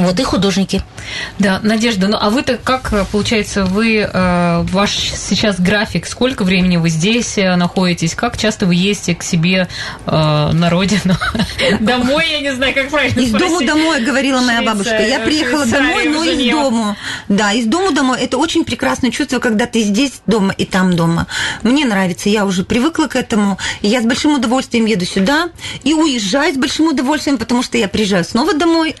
вот, 0.00 0.18
и 0.18 0.22
художники. 0.24 0.82
Да, 1.38 1.60
Надежда, 1.62 2.08
ну 2.08 2.16
а 2.20 2.30
вы-то 2.30 2.56
как, 2.56 2.92
э, 2.92 3.04
получается, 3.10 3.64
вы, 3.64 3.98
э, 3.98 4.62
ваш 4.70 4.90
сейчас 4.90 5.60
график, 5.60 6.06
сколько 6.06 6.42
времени 6.44 6.76
вы 6.76 6.88
здесь 6.88 7.38
э, 7.38 7.54
находитесь, 7.56 8.14
как 8.14 8.36
часто 8.36 8.66
вы 8.66 8.74
ездите 8.74 9.14
к 9.14 9.22
себе 9.22 9.68
на 10.06 10.70
родину, 10.70 11.14
домой, 11.80 12.26
я 12.30 12.40
не 12.40 12.54
знаю, 12.54 12.74
как 12.74 12.90
правильно 12.90 13.20
Из 13.20 13.30
дому 13.30 13.64
домой, 13.64 14.02
говорила 14.02 14.40
моя 14.40 14.62
бабушка. 14.62 15.02
Я 15.02 15.20
приехала 15.20 15.64
домой, 15.66 16.08
но 16.08 16.24
из 16.24 16.50
дому. 16.50 16.96
Да, 17.28 17.52
из 17.52 17.66
дому 17.66 17.92
домой. 17.92 18.20
Это 18.20 18.38
очень 18.38 18.64
прекрасное 18.64 19.10
чувство, 19.10 19.38
когда 19.38 19.66
ты 19.66 19.82
здесь 19.82 20.22
дома 20.26 20.54
и 20.56 20.64
там 20.64 20.94
дома. 20.96 21.26
Мне 21.62 21.84
нравится, 21.84 22.28
я 22.28 22.44
уже 22.44 22.64
привыкла 22.64 23.06
к 23.06 23.16
этому. 23.16 23.58
Я 23.82 24.02
с 24.02 24.04
большим 24.04 24.34
удовольствием 24.34 24.86
еду 24.86 25.04
сюда 25.04 25.48
и 25.82 25.94
уезжаю 25.94 26.54
с 26.54 26.56
большим 26.56 26.88
удовольствием, 26.88 27.38
потому 27.38 27.62
что 27.62 27.78
я 27.78 27.88
приезжаю 27.88 28.24
снова 28.24 28.54
домой. 28.54 28.96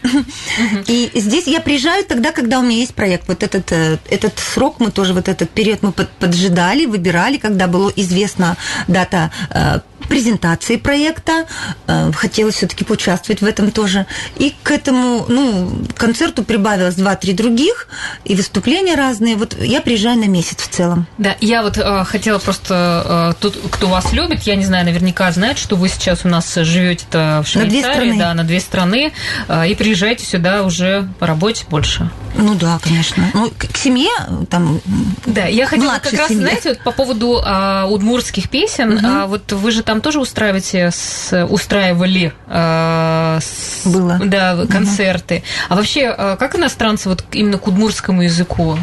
И 0.86 1.10
здесь 1.14 1.46
я 1.46 1.60
приезжаю 1.60 2.04
тогда, 2.04 2.32
когда 2.32 2.58
у 2.58 2.62
меня 2.62 2.76
есть 2.78 2.94
проект. 2.94 3.28
Вот 3.28 3.42
этот, 3.42 3.72
э, 3.72 3.98
этот 4.10 4.38
срок 4.38 4.76
мы 4.80 4.90
тоже, 4.90 5.14
вот 5.14 5.28
этот 5.28 5.50
период 5.50 5.82
мы 5.82 5.92
под- 5.92 6.10
поджидали, 6.10 6.86
выбирали, 6.86 7.38
когда 7.38 7.66
было 7.66 7.92
известна 7.96 8.56
дата 8.88 9.30
э, 9.50 9.80
презентации 10.08 10.76
проекта. 10.76 11.46
Э, 11.86 12.10
Хотелось 12.12 12.56
все-таки 12.56 12.84
поучаствовать 12.84 13.40
в 13.42 13.44
этом 13.44 13.70
тоже. 13.70 14.06
И 14.36 14.54
к 14.62 14.70
этому, 14.70 15.24
ну, 15.28 15.70
концерту 15.96 16.42
прибавилось 16.44 16.94
два-три 16.94 17.32
других, 17.32 17.88
и 18.24 18.34
выступления 18.34 18.94
разные. 18.94 19.36
Вот 19.36 19.56
я 19.60 19.80
приезжаю 19.80 20.18
на 20.18 20.26
месяц 20.26 20.58
в 20.58 20.68
целом. 20.68 21.06
Да, 21.18 21.36
я 21.40 21.62
вот 21.62 21.78
э, 21.78 22.04
хотела 22.04 22.38
просто, 22.38 23.34
э, 23.36 23.42
тут, 23.42 23.58
кто 23.70 23.88
вас 23.88 24.12
любит, 24.12 24.42
я 24.42 24.56
не 24.56 24.64
знаю, 24.64 24.84
наверняка 24.84 25.30
знает, 25.32 25.58
что 25.58 25.76
вы 25.76 25.88
сейчас 25.88 26.24
у 26.24 26.28
нас 26.28 26.54
живете 26.54 27.04
в 27.10 27.14
На 27.14 27.42
две 27.42 27.44
Швейцарии, 27.44 27.82
страны. 27.82 28.18
да, 28.18 28.34
на 28.34 28.44
две 28.44 28.60
страны, 28.60 29.12
э, 29.48 29.68
и 29.68 29.74
приезжаете 29.74 30.24
сюда 30.24 30.62
уже 30.62 31.08
по 31.18 31.26
работе 31.26 31.64
больше. 31.68 32.10
Ну 32.36 32.54
да, 32.54 32.78
конечно. 32.82 33.30
Ну, 33.32 33.50
к, 33.56 33.76
семье 33.76 34.10
там. 34.50 34.80
Да, 35.26 35.46
я 35.46 35.66
хотела 35.66 35.98
как 36.02 36.12
раз, 36.12 36.28
семье. 36.28 36.42
знаете, 36.42 36.70
вот 36.70 36.78
по 36.80 36.90
поводу 36.90 37.40
а, 37.44 37.86
удмуртских 37.86 38.50
песен, 38.50 39.04
а, 39.04 39.26
вот 39.26 39.52
вы 39.52 39.70
же 39.70 39.82
там 39.82 39.93
тоже 40.00 40.20
устраиваете, 40.20 40.90
с, 40.90 41.46
устраивали 41.46 42.32
а, 42.46 43.38
с- 43.40 43.86
Было. 43.86 44.20
да, 44.24 44.66
концерты. 44.70 45.42
А 45.68 45.74
вообще, 45.76 46.08
а, 46.08 46.36
как 46.36 46.56
иностранцы 46.56 47.08
вот 47.08 47.24
именно 47.32 47.58
к 47.58 47.66
удмуртскому 47.66 48.22
языку? 48.22 48.78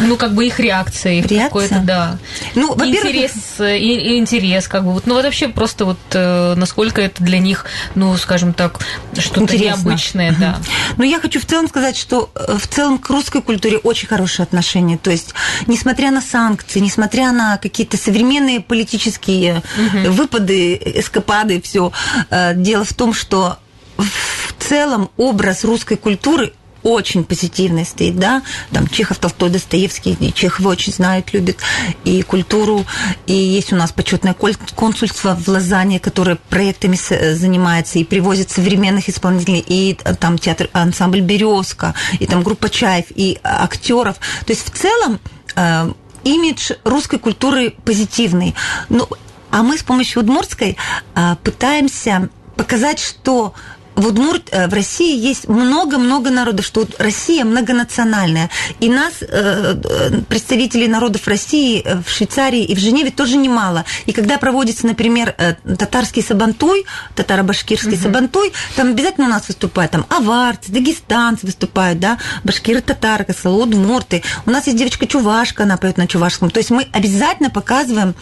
Ну, 0.00 0.16
как 0.16 0.34
бы 0.34 0.46
их 0.46 0.60
реакция, 0.60 1.14
их 1.14 1.26
Реакция? 1.26 1.44
какой-то, 1.46 1.80
да. 1.80 2.18
Ну, 2.54 2.74
во-первых, 2.74 3.14
интерес, 3.14 3.32
э, 3.58 3.78
и, 3.78 4.18
интерес, 4.18 4.68
как 4.68 4.84
бы 4.84 4.92
вот, 4.92 5.06
ну 5.06 5.14
вот 5.14 5.24
вообще 5.24 5.48
просто 5.48 5.84
вот 5.84 5.98
э, 6.12 6.54
насколько 6.56 7.00
это 7.00 7.22
для 7.22 7.38
них, 7.38 7.66
ну, 7.94 8.16
скажем 8.16 8.52
так, 8.52 8.80
что-то 9.18 9.56
необычное, 9.56 10.34
да. 10.38 10.58
Но 10.96 11.04
я 11.04 11.20
хочу 11.20 11.40
в 11.40 11.46
целом 11.46 11.68
сказать, 11.68 11.96
что 11.96 12.30
э, 12.34 12.56
в 12.58 12.66
целом 12.66 12.98
к 12.98 13.08
русской 13.10 13.42
культуре 13.42 13.78
очень 13.78 14.08
хорошие 14.08 14.44
отношения. 14.44 14.98
То 14.98 15.10
есть, 15.10 15.34
несмотря 15.66 16.10
на 16.10 16.20
санкции, 16.20 16.80
несмотря 16.80 17.32
на 17.32 17.56
какие-то 17.56 17.96
современные 17.96 18.60
политические 18.60 19.62
э, 19.76 20.08
выпады, 20.10 20.74
эскапады, 20.74 21.60
все, 21.60 21.92
дело 22.54 22.84
в 22.84 22.92
том, 22.92 23.14
что 23.14 23.58
в 23.96 24.54
целом 24.58 25.10
образ 25.16 25.64
русской 25.64 25.96
культуры 25.96 26.52
очень 26.82 27.24
позитивный 27.24 27.84
стоит, 27.84 28.18
да, 28.18 28.42
там 28.72 28.88
Чехов, 28.88 29.18
Толстой, 29.18 29.50
Достоевский, 29.50 30.16
и 30.18 30.32
Чехова 30.32 30.68
очень 30.68 30.92
знают, 30.92 31.32
любят 31.32 31.58
и 32.04 32.22
культуру, 32.22 32.84
и 33.26 33.34
есть 33.34 33.72
у 33.72 33.76
нас 33.76 33.92
почетное 33.92 34.34
консульство 34.34 35.36
в 35.36 35.48
Лозанне, 35.48 36.00
которое 36.00 36.36
проектами 36.36 36.98
э, 37.10 37.34
занимается 37.34 37.98
и 37.98 38.04
привозит 38.04 38.50
современных 38.50 39.08
исполнителей, 39.08 39.64
и 39.66 39.98
э, 40.04 40.14
там 40.14 40.38
театр, 40.38 40.68
ансамбль 40.72 41.20
«Березка», 41.20 41.94
и 42.18 42.26
там 42.26 42.42
группа 42.42 42.68
«Чаев», 42.70 43.06
и 43.14 43.38
актеров. 43.42 44.16
То 44.46 44.52
есть 44.52 44.66
в 44.66 44.70
целом 44.70 45.20
э, 45.56 45.92
имидж 46.24 46.72
русской 46.84 47.18
культуры 47.18 47.74
позитивный. 47.84 48.54
Ну, 48.88 49.08
а 49.50 49.62
мы 49.62 49.76
с 49.76 49.82
помощью 49.82 50.22
удмуртской 50.22 50.76
э, 51.14 51.36
пытаемся 51.42 52.28
показать, 52.56 53.00
что 53.00 53.54
в 54.00 54.06
Удмурт, 54.06 54.48
э, 54.50 54.66
в 54.66 54.74
России 54.74 55.16
есть 55.16 55.48
много-много 55.48 56.30
народов, 56.30 56.64
что 56.64 56.80
вот 56.80 56.94
Россия 56.98 57.44
многонациональная. 57.44 58.50
И 58.80 58.88
нас, 58.88 59.14
э, 59.20 59.26
э, 59.84 60.20
представителей 60.28 60.88
народов 60.88 61.28
России 61.28 61.84
в 62.04 62.10
Швейцарии 62.10 62.64
и 62.64 62.74
в 62.74 62.78
Женеве 62.78 63.10
тоже 63.10 63.36
немало. 63.36 63.84
И 64.06 64.12
когда 64.12 64.38
проводится, 64.38 64.86
например, 64.86 65.34
татарский 65.78 66.22
сабантуй, 66.22 66.86
татаро-башкирский 67.14 67.94
угу. 67.94 68.02
сабантуй, 68.02 68.52
там 68.76 68.90
обязательно 68.90 69.26
у 69.26 69.30
нас 69.30 69.48
выступают 69.48 69.92
там 69.92 70.06
аварцы, 70.08 70.72
дагестанцы 70.72 71.46
выступают, 71.46 72.00
да, 72.00 72.18
башкиры, 72.44 72.80
татары, 72.80 73.26
удмурты. 73.44 74.22
У 74.46 74.50
нас 74.50 74.66
есть 74.66 74.78
девочка 74.78 75.06
чувашка, 75.06 75.64
она 75.64 75.76
поет 75.76 75.98
на 75.98 76.06
чувашском. 76.06 76.50
То 76.50 76.58
есть 76.58 76.70
мы 76.70 76.86
обязательно 76.92 77.50
показываем 77.50 78.14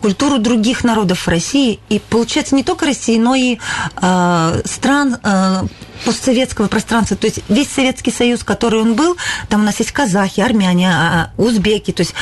культуру 0.00 0.38
других 0.38 0.84
народов 0.84 1.26
России. 1.26 1.80
И 1.88 1.98
получается 1.98 2.54
не 2.54 2.62
только 2.62 2.86
России, 2.86 3.18
но 3.18 3.34
и 3.34 3.58
а, 3.96 4.60
стран 5.00 5.18
а, 5.22 5.64
постсоветского 6.04 6.68
пространства, 6.68 7.16
то 7.16 7.26
есть 7.26 7.40
весь 7.48 7.68
Советский 7.70 8.10
Союз, 8.10 8.44
который 8.44 8.80
он 8.80 8.94
был, 8.94 9.16
там 9.48 9.62
у 9.62 9.64
нас 9.64 9.78
есть 9.78 9.92
казахи, 9.92 10.40
армяне, 10.40 10.90
а, 10.90 11.30
узбеки, 11.36 11.92
то 11.92 12.02
есть, 12.02 12.12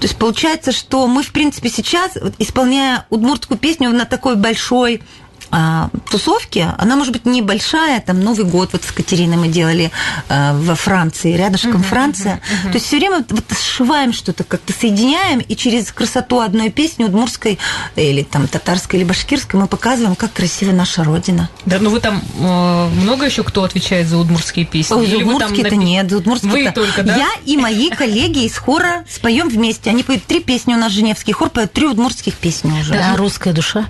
то 0.00 0.06
есть 0.06 0.16
получается, 0.16 0.72
что 0.72 1.06
мы, 1.06 1.22
в 1.22 1.32
принципе, 1.32 1.68
сейчас, 1.68 2.16
исполняя 2.38 3.06
удмуртскую 3.10 3.58
песню 3.58 3.90
на 3.90 4.04
такой 4.04 4.36
большой 4.36 5.02
а, 5.50 5.90
тусовки, 6.10 6.66
она 6.78 6.96
может 6.96 7.12
быть 7.12 7.26
небольшая, 7.26 8.00
там 8.00 8.20
Новый 8.20 8.44
год 8.44 8.70
вот 8.72 8.84
с 8.84 8.92
Катериной 8.92 9.36
мы 9.36 9.48
делали 9.48 9.90
а, 10.28 10.54
во 10.54 10.74
Франции, 10.74 11.36
рядышком 11.36 11.80
uh-huh, 11.82 11.88
Франция. 11.88 12.34
Uh-huh, 12.34 12.66
uh-huh. 12.66 12.68
То 12.68 12.74
есть 12.74 12.86
все 12.86 12.98
время 12.98 13.24
вот 13.28 13.44
сшиваем 13.58 14.12
что-то, 14.12 14.44
как-то 14.44 14.72
соединяем, 14.72 15.40
и 15.40 15.56
через 15.56 15.92
красоту 15.92 16.40
одной 16.40 16.70
песни 16.70 17.04
удмурской 17.04 17.58
или 17.94 18.22
там 18.22 18.48
татарской 18.48 19.00
или 19.00 19.06
башкирской 19.06 19.60
мы 19.60 19.66
показываем, 19.66 20.16
как 20.16 20.32
красива 20.32 20.72
наша 20.72 21.04
родина. 21.04 21.48
Да, 21.64 21.78
ну 21.80 21.90
вы 21.90 22.00
там 22.00 22.22
э, 22.38 22.88
много 23.02 23.26
еще 23.26 23.42
кто 23.42 23.64
отвечает 23.64 24.08
за 24.08 24.18
удмуртские 24.18 24.66
песни? 24.66 24.94
Ой, 24.94 25.06
за 25.06 25.18
удмуртские-то 25.18 25.74
напи... 25.74 25.84
нет, 25.84 26.10
за 26.10 26.18
удмуртские 26.18 26.52
Вы 26.52 26.72
только, 26.72 27.02
да? 27.02 27.16
Я 27.16 27.28
и 27.44 27.56
мои 27.56 27.90
коллеги 27.90 28.44
из 28.44 28.56
хора 28.56 29.04
споем 29.08 29.48
вместе. 29.48 29.90
Они 29.90 30.02
поют 30.02 30.24
три 30.24 30.40
песни 30.40 30.74
у 30.74 30.78
нас 30.78 30.92
Женевский 30.92 31.32
хор, 31.32 31.50
поет 31.50 31.72
три 31.72 31.86
удмуртских 31.86 32.34
песни 32.34 32.72
уже. 32.80 32.92
Да, 32.92 33.16
русская 33.16 33.52
душа. 33.52 33.86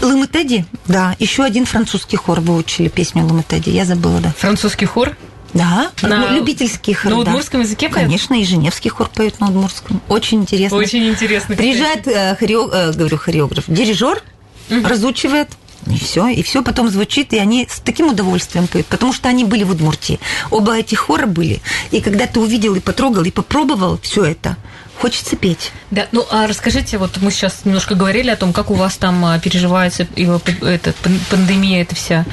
Лымытеди, 0.00 0.64
да. 0.86 1.16
Еще 1.18 1.44
один 1.44 1.66
французский 1.66 2.16
хор 2.16 2.40
выучили 2.40 2.88
песню 2.88 3.24
Лымытеди. 3.24 3.70
Я 3.70 3.84
забыла, 3.84 4.20
да. 4.20 4.32
Французский 4.36 4.86
хор? 4.86 5.16
Да, 5.52 5.90
на... 6.02 6.28
ну, 6.28 6.36
любительский 6.36 6.94
хор. 6.94 7.10
На 7.12 7.18
удмурском 7.18 7.60
да. 7.60 7.66
языке 7.66 7.88
поет? 7.88 8.04
Конечно, 8.04 8.34
и 8.34 8.44
Женевский 8.44 8.88
хор 8.88 9.08
поет 9.08 9.40
на 9.40 9.48
удмуртском. 9.48 10.00
Очень 10.08 10.42
интересно. 10.42 10.78
Очень 10.78 11.08
интересно. 11.08 11.56
Приезжает 11.56 12.06
э, 12.06 12.36
хорео... 12.36 12.70
э, 12.72 12.92
говорю, 12.92 13.16
хореограф, 13.16 13.64
дирижер, 13.66 14.22
угу. 14.70 14.86
разучивает, 14.86 15.48
и 15.86 15.98
все, 15.98 16.28
и 16.28 16.42
все 16.42 16.62
потом 16.62 16.88
звучит, 16.88 17.32
и 17.32 17.38
они 17.38 17.66
с 17.68 17.80
таким 17.80 18.08
удовольствием 18.08 18.66
поют, 18.66 18.86
потому 18.86 19.12
что 19.12 19.28
они 19.28 19.44
были 19.44 19.64
в 19.64 19.70
Удмуртии. 19.70 20.20
Оба 20.50 20.76
этих 20.76 20.98
хора 20.98 21.26
были. 21.26 21.60
И 21.90 22.00
когда 22.00 22.26
ты 22.26 22.38
увидел 22.38 22.74
и 22.74 22.80
потрогал, 22.80 23.24
и 23.24 23.30
попробовал 23.30 23.98
все 24.02 24.24
это, 24.24 24.56
хочется 25.00 25.36
петь. 25.36 25.72
Да, 25.90 26.06
ну 26.12 26.26
а 26.30 26.46
расскажите, 26.46 26.98
вот 26.98 27.18
мы 27.20 27.30
сейчас 27.30 27.64
немножко 27.64 27.94
говорили 27.94 28.30
о 28.30 28.36
том, 28.36 28.52
как 28.52 28.70
у 28.70 28.74
вас 28.74 28.96
там 28.96 29.24
а, 29.24 29.38
переживается 29.38 30.06
эта 30.62 30.94
пандемия, 31.30 31.82
это 31.82 31.94
вся. 31.94 32.26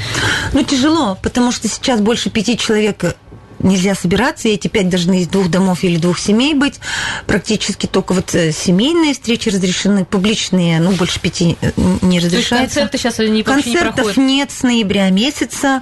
Ну 0.54 0.64
тяжело, 0.64 1.18
потому 1.22 1.52
что 1.52 1.68
сейчас 1.68 2.02
больше 2.02 2.30
пяти 2.30 2.58
человек 2.58 3.16
нельзя 3.60 3.96
собираться, 3.96 4.48
и 4.48 4.52
эти 4.52 4.68
пять 4.68 4.90
должны 4.90 5.22
из 5.22 5.28
двух 5.28 5.50
домов 5.50 5.84
или 5.84 5.98
двух 5.98 6.20
семей 6.20 6.54
быть. 6.54 6.80
Практически 7.26 7.86
только 7.86 8.14
вот 8.14 8.34
э, 8.36 8.52
семейные 8.52 9.14
встречи 9.14 9.50
разрешены, 9.50 10.06
публичные, 10.06 10.80
ну, 10.80 10.92
больше 10.92 11.20
пяти 11.20 11.58
э, 11.62 11.72
не 12.02 12.20
разрешаются. 12.20 12.50
То 12.50 12.56
есть 12.56 12.74
концерты 12.74 12.98
сейчас 12.98 13.20
они 13.20 13.44
Концертов 13.44 14.18
не 14.18 14.38
нет 14.38 14.52
с 14.52 14.64
ноября 14.64 15.10
месяца, 15.10 15.82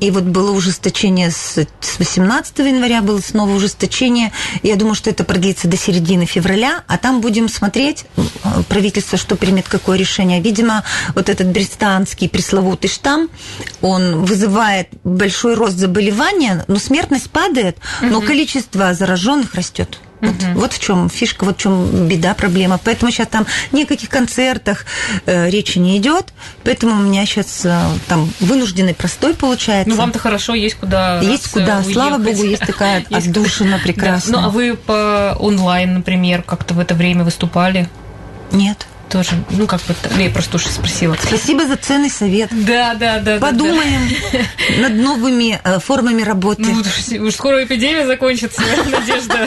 и 0.00 0.10
вот 0.10 0.24
было 0.24 0.52
ужесточение 0.52 1.30
с, 1.30 1.58
с 1.80 1.98
18 1.98 2.58
января, 2.58 3.02
было 3.02 3.20
снова 3.20 3.52
ужесточение. 3.52 4.32
Я 4.62 4.76
думаю, 4.76 4.94
что 4.94 5.10
это 5.10 5.24
продлится 5.24 5.66
до 5.66 5.76
середины 5.76 6.26
февраля, 6.26 6.84
а 6.86 6.98
там 6.98 7.20
будем 7.20 7.48
смотреть, 7.48 8.04
э, 8.16 8.20
правительство 8.68 9.18
что 9.18 9.36
примет, 9.36 9.68
какое 9.68 9.98
решение. 9.98 10.40
Видимо, 10.40 10.84
вот 11.14 11.28
этот 11.28 11.48
британский 11.48 12.28
пресловутый 12.28 12.90
штамм, 12.90 13.28
он 13.80 14.24
вызывает 14.24 14.88
большой 15.02 15.54
рост 15.54 15.76
заболевания, 15.76 16.64
но 16.68 16.76
смертность 16.78 17.15
смертность 17.16 17.30
падает, 17.30 17.76
но 18.02 18.18
угу. 18.18 18.26
количество 18.26 18.94
зараженных 18.94 19.54
растет. 19.54 19.98
Вот, 20.20 20.30
угу. 20.30 20.60
вот 20.60 20.72
в 20.72 20.78
чем 20.78 21.10
фишка, 21.10 21.44
вот 21.44 21.58
в 21.58 21.60
чем 21.60 22.08
беда, 22.08 22.32
проблема. 22.32 22.80
Поэтому 22.82 23.12
сейчас 23.12 23.28
там 23.28 23.46
ни 23.72 23.82
о 23.82 23.86
каких 23.86 24.08
концертах 24.08 24.86
э, 25.26 25.50
речи 25.50 25.78
не 25.78 25.98
идет. 25.98 26.32
Поэтому 26.64 26.94
у 26.94 27.04
меня 27.04 27.26
сейчас 27.26 27.66
э, 27.66 27.78
там 28.08 28.30
вынужденный 28.40 28.94
простой 28.94 29.34
получается. 29.34 29.90
Ну, 29.90 29.96
вам-то 29.96 30.18
хорошо, 30.18 30.54
есть 30.54 30.76
куда. 30.76 31.20
Есть 31.20 31.50
куда, 31.50 31.78
уехать. 31.78 31.92
слава 31.92 32.18
богу, 32.18 32.44
есть 32.44 32.66
такая 32.66 33.04
отдушина 33.10 33.78
прекрасная. 33.78 34.40
Ну, 34.40 34.46
а 34.46 34.48
вы 34.48 34.74
по 34.74 35.36
онлайн, 35.38 35.94
например, 35.94 36.42
как-то 36.42 36.72
в 36.72 36.80
это 36.80 36.94
время 36.94 37.22
выступали? 37.22 37.88
Нет 38.52 38.86
тоже, 39.08 39.30
ну, 39.50 39.66
как 39.66 39.80
бы, 39.82 39.94
я 40.18 40.30
просто 40.30 40.56
уже 40.56 40.68
спросила. 40.68 41.16
Спасибо 41.20 41.66
за 41.66 41.76
ценный 41.76 42.10
совет. 42.10 42.50
Да, 42.52 42.94
да, 42.94 43.20
да. 43.20 43.38
Подумаем 43.38 44.08
да, 44.32 44.38
да. 44.38 44.82
над 44.88 44.94
новыми 44.94 45.60
э, 45.62 45.78
формами 45.78 46.22
работы. 46.22 46.62
Ну, 46.62 47.26
уж 47.26 47.34
скоро 47.34 47.64
эпидемия 47.64 48.06
закончится, 48.06 48.62
Надежда. 48.90 49.46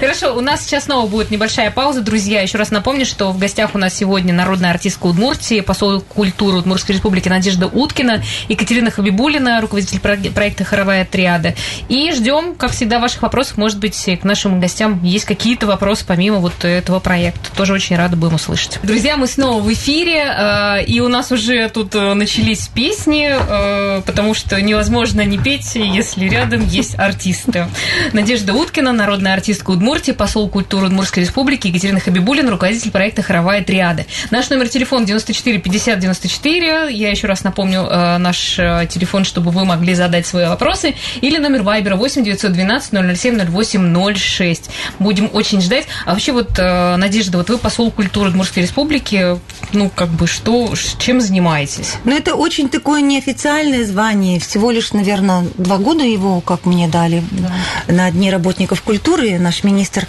Хорошо, 0.00 0.36
у 0.36 0.40
нас 0.40 0.64
сейчас 0.64 0.84
снова 0.84 1.06
будет 1.06 1.30
небольшая 1.30 1.70
пауза, 1.70 2.02
друзья. 2.02 2.42
Еще 2.42 2.58
раз 2.58 2.70
напомню, 2.70 3.06
что 3.06 3.32
в 3.32 3.38
гостях 3.38 3.74
у 3.74 3.78
нас 3.78 3.94
сегодня 3.94 4.34
народная 4.34 4.70
артистка 4.70 5.06
Удмуртии, 5.06 5.60
посол 5.60 6.00
культуры 6.00 6.58
Удмуртской 6.58 6.94
республики 6.94 7.28
Надежда 7.28 7.66
Уткина, 7.66 8.22
Екатерина 8.48 8.90
Хабибулина, 8.90 9.60
руководитель 9.60 10.00
проекта 10.00 10.64
«Хоровая 10.64 11.04
триада». 11.04 11.54
И 11.88 12.12
ждем, 12.12 12.54
как 12.54 12.72
всегда, 12.72 12.98
ваших 12.98 13.22
вопросов. 13.22 13.56
Может 13.56 13.78
быть, 13.78 14.08
к 14.20 14.24
нашим 14.24 14.60
гостям 14.60 15.02
есть 15.02 15.24
какие-то 15.24 15.66
вопросы 15.66 16.04
помимо 16.06 16.38
вот 16.38 16.64
этого 16.64 17.00
проекта. 17.00 17.50
Тоже 17.56 17.72
очень 17.72 17.96
рада 17.96 18.17
будем 18.18 18.34
услышать. 18.34 18.78
Друзья, 18.82 19.16
мы 19.16 19.26
снова 19.26 19.62
в 19.62 19.72
эфире, 19.72 20.24
э, 20.26 20.84
и 20.84 21.00
у 21.00 21.08
нас 21.08 21.32
уже 21.32 21.68
тут 21.68 21.94
э, 21.94 22.14
начались 22.14 22.68
песни, 22.68 23.30
э, 23.30 24.02
потому 24.02 24.34
что 24.34 24.60
невозможно 24.60 25.22
не 25.22 25.38
петь, 25.38 25.74
если 25.74 26.28
рядом 26.28 26.66
есть 26.66 26.98
артисты. 26.98 27.68
Надежда 28.12 28.52
Уткина, 28.52 28.92
народная 28.92 29.34
артистка 29.34 29.70
Удмуртии, 29.70 30.12
посол 30.12 30.48
культуры 30.48 30.86
Удмуртской 30.86 31.22
республики, 31.22 31.68
Екатерина 31.68 32.00
Хабибулина, 32.00 32.50
руководитель 32.50 32.90
проекта 32.90 33.22
«Хоровая 33.22 33.62
триада». 33.62 34.04
Наш 34.30 34.50
номер 34.50 34.68
телефона 34.68 35.06
94 35.06 35.58
50 35.58 35.98
94. 35.98 36.92
Я 36.92 37.10
еще 37.10 37.26
раз 37.26 37.44
напомню 37.44 37.84
наш 38.18 38.56
телефон, 38.56 39.24
чтобы 39.24 39.50
вы 39.50 39.64
могли 39.64 39.94
задать 39.94 40.26
свои 40.26 40.46
вопросы. 40.46 40.94
Или 41.20 41.38
номер 41.38 41.62
Вайбера 41.62 41.96
8 41.96 42.24
912 42.24 43.18
007 43.18 43.50
08 43.50 44.14
06. 44.14 44.70
Будем 44.98 45.30
очень 45.32 45.60
ждать. 45.60 45.86
А 46.04 46.10
вообще 46.10 46.32
вот, 46.32 46.58
Надежда, 46.58 47.38
вот 47.38 47.48
вы 47.50 47.58
посол 47.58 47.90
культуры 47.90 48.07
культуры 48.08 48.30
Удмуртской 48.30 48.62
республики, 48.62 49.38
ну, 49.74 49.90
как 49.94 50.08
бы, 50.08 50.26
что, 50.26 50.72
чем 50.98 51.20
занимаетесь? 51.20 51.96
Ну, 52.04 52.16
это 52.16 52.36
очень 52.36 52.70
такое 52.70 53.02
неофициальное 53.02 53.84
звание. 53.84 54.40
Всего 54.40 54.70
лишь, 54.70 54.94
наверное, 54.94 55.44
два 55.58 55.76
года 55.76 56.04
его, 56.04 56.40
как 56.40 56.64
мне 56.64 56.88
дали, 56.88 57.22
да. 57.32 57.52
на 57.92 58.10
Дни 58.10 58.30
работников 58.30 58.80
культуры. 58.80 59.38
Наш 59.38 59.62
министр 59.62 60.06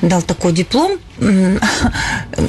дал 0.00 0.22
такой 0.22 0.52
диплом. 0.52 0.92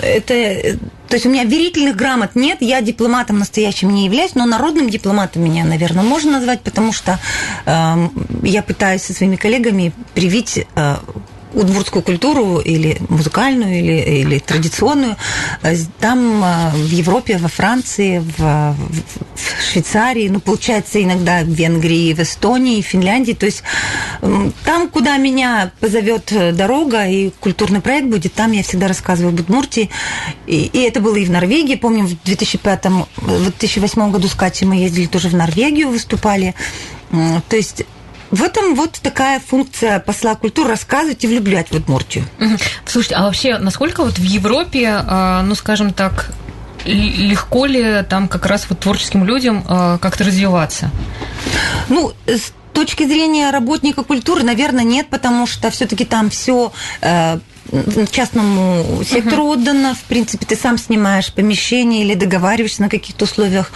Это 0.02 0.78
то 1.10 1.18
есть 1.18 1.28
у 1.28 1.30
меня 1.30 1.44
верительных 1.44 1.96
грамот 1.96 2.32
нет, 2.34 2.58
я 2.62 2.82
дипломатом 2.82 3.38
настоящим 3.38 3.94
не 3.94 4.06
являюсь, 4.06 4.34
но 4.34 4.48
народным 4.48 4.90
дипломатом 4.90 5.44
меня, 5.44 5.64
наверное, 5.64 6.04
можно 6.04 6.32
назвать, 6.32 6.62
потому 6.62 6.92
что 6.92 7.20
э, 7.68 8.08
я 8.42 8.64
пытаюсь 8.64 9.04
со 9.04 9.14
своими 9.14 9.36
коллегами 9.36 9.94
привить 10.16 10.66
э, 10.76 10.96
удмуртскую 11.54 12.04
культуру 12.04 12.60
или 12.60 12.98
музыкальную, 13.10 13.80
или, 13.80 14.22
или 14.22 14.40
традиционную, 14.40 15.16
э, 15.62 15.76
там 16.00 16.44
э, 16.44 16.72
в 16.74 16.92
Европе, 16.92 17.38
во 17.38 17.48
Франции, 17.48 18.20
в, 18.20 18.38
в 18.38 19.72
Швейцарии, 19.72 20.30
ну, 20.30 20.40
получается, 20.40 21.02
иногда 21.02 21.42
в 21.42 21.48
Венгрии, 21.48 22.14
в 22.14 22.20
Эстонии, 22.20 22.82
в 22.82 22.86
Финляндии. 22.86 23.34
То 23.34 23.46
есть 23.46 23.64
там, 24.66 24.90
куда 24.90 25.18
меня 25.18 25.72
позовет 25.80 26.32
э, 26.32 26.52
дорога 26.52 27.08
и 27.08 27.32
культурный 27.40 27.82
проект 27.82 28.08
будет, 28.08 28.34
там 28.34 28.52
я 28.52 28.64
всегда 28.64 28.88
рассказываю 28.88 29.34
об 29.34 29.40
Удмуртии. 29.40 29.90
И, 30.48 30.70
и 30.74 30.80
это 30.80 31.00
было 31.00 31.16
и 31.16 31.26
в 31.26 31.32
Норвегии. 31.32 31.76
Помню, 31.76 32.06
в 32.06 32.24
2005 32.24 32.86
в 33.18 33.42
2008 33.44 34.12
году 34.12 34.28
с 34.28 34.36
Катей 34.36 34.68
мы 34.68 34.76
ездили 34.76 35.06
тоже 35.06 35.30
в 35.30 35.36
Норвегию, 35.36 35.90
выступали. 35.90 36.56
То 37.12 37.56
есть 37.56 37.86
в 38.34 38.42
этом 38.42 38.74
вот 38.74 38.94
такая 38.94 39.40
функция 39.40 40.00
посла 40.00 40.34
культуры 40.34 40.70
рассказывать 40.70 41.24
и 41.24 41.28
влюблять 41.28 41.70
в 41.70 41.76
Удмуртию. 41.76 42.26
Слушайте, 42.84 43.16
а 43.16 43.26
вообще, 43.26 43.60
насколько 43.60 44.04
вот 44.04 44.18
в 44.18 44.24
Европе, 44.24 44.90
а, 44.90 45.44
ну, 45.44 45.54
скажем 45.54 45.94
так, 45.94 46.32
легко 46.84 47.68
ли 47.68 48.04
там 48.10 48.28
как 48.28 48.48
раз 48.48 48.66
вот 48.70 48.80
творческим 48.80 49.24
людям 49.24 49.64
а, 49.68 50.00
как-то 50.00 50.24
развиваться? 50.24 50.90
Ну, 51.90 52.14
с 52.26 52.54
точки 52.74 53.06
зрения 53.06 53.52
работника 53.52 54.04
культуры, 54.04 54.42
наверное, 54.42 54.84
нет, 54.84 55.10
потому 55.10 55.46
что 55.46 55.70
все-таки 55.70 56.04
там 56.04 56.32
все 56.32 56.74
э, 57.02 57.38
частному 58.12 59.04
сектору 59.04 59.46
отдано. 59.46 59.96
В 59.96 60.04
принципе, 60.04 60.46
ты 60.46 60.56
сам 60.56 60.78
снимаешь 60.78 61.34
помещение 61.34 62.04
или 62.04 62.14
договариваешься 62.14 62.82
на 62.82 62.90
каких-то 62.90 63.26
условиях. 63.26 63.72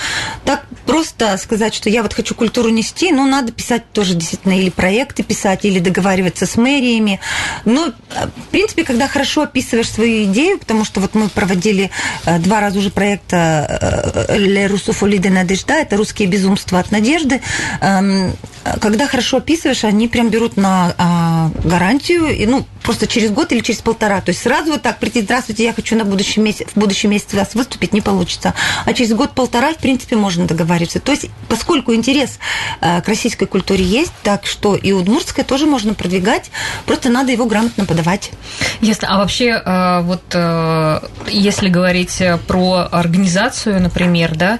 Так 0.45 0.65
просто 0.85 1.37
сказать, 1.37 1.73
что 1.73 1.89
я 1.89 2.03
вот 2.03 2.13
хочу 2.13 2.35
культуру 2.35 2.69
нести, 2.69 3.11
ну, 3.11 3.25
надо 3.25 3.51
писать 3.51 3.91
тоже 3.91 4.13
действительно 4.13 4.57
или 4.59 4.69
проекты 4.69 5.23
писать, 5.23 5.65
или 5.65 5.79
договариваться 5.79 6.45
с 6.45 6.55
мэриями. 6.55 7.19
Но, 7.65 7.87
в 8.11 8.51
принципе, 8.51 8.83
когда 8.83 9.07
хорошо 9.07 9.43
описываешь 9.43 9.89
свою 9.89 10.25
идею, 10.25 10.59
потому 10.59 10.85
что 10.85 11.01
вот 11.01 11.15
мы 11.15 11.29
проводили 11.29 11.91
э, 12.25 12.39
два 12.39 12.61
раза 12.61 12.79
уже 12.79 12.89
проекта 12.89 14.25
э, 14.29 14.37
«Ле 14.37 14.67
Русуфоли 14.67 15.17
де 15.17 15.29
Надежда», 15.29 15.73
это 15.73 15.97
«Русские 15.97 16.27
безумства 16.27 16.79
от 16.79 16.91
надежды», 16.91 17.41
эм, 17.81 18.33
когда 18.79 19.07
хорошо 19.07 19.37
описываешь, 19.37 19.83
они 19.83 20.07
прям 20.07 20.29
берут 20.29 20.57
на 20.57 20.93
а, 20.97 21.51
гарантию, 21.63 22.35
и, 22.35 22.45
ну, 22.45 22.65
просто 22.87 23.05
через 23.05 23.31
год 23.31 23.51
или 23.51 23.59
через 23.59 23.81
полтора. 23.81 24.21
То 24.21 24.29
есть 24.29 24.41
сразу 24.41 24.71
вот 24.71 24.81
так 24.81 24.97
прийти, 24.99 25.21
здравствуйте, 25.21 25.65
я 25.65 25.73
хочу 25.73 25.97
на 25.97 26.05
будущем 26.05 26.43
месяц, 26.43 26.67
в 26.73 26.79
будущем 26.79 27.11
месяце 27.11 27.35
вас 27.35 27.53
выступить, 27.53 27.91
не 27.91 27.99
получится. 27.99 28.53
А 28.85 28.93
через 28.93 29.13
год-полтора, 29.13 29.73
в 29.73 29.77
принципе, 29.77 30.15
можно 30.15 30.45
договариваться. 30.45 31.01
То 31.01 31.11
есть, 31.11 31.25
поскольку 31.49 31.93
интерес 31.93 32.39
а, 32.79 33.01
к 33.01 33.07
российской 33.09 33.45
культуре 33.45 33.83
есть, 33.83 34.13
так 34.23 34.45
что 34.45 34.75
и 34.75 34.93
удмуртское 34.93 35.43
тоже 35.43 35.65
можно 35.65 35.95
продвигать, 35.95 36.49
просто 36.85 37.09
надо 37.09 37.33
его 37.33 37.45
грамотно 37.45 37.85
подавать. 37.85 38.31
Ясно. 38.79 39.09
А 39.09 39.17
вообще, 39.17 39.61
а, 39.65 40.01
вот 40.03 40.23
а, 40.33 41.03
если 41.27 41.67
говорить 41.67 42.23
про 42.47 42.87
организацию, 42.89 43.81
например, 43.81 44.35
да, 44.35 44.59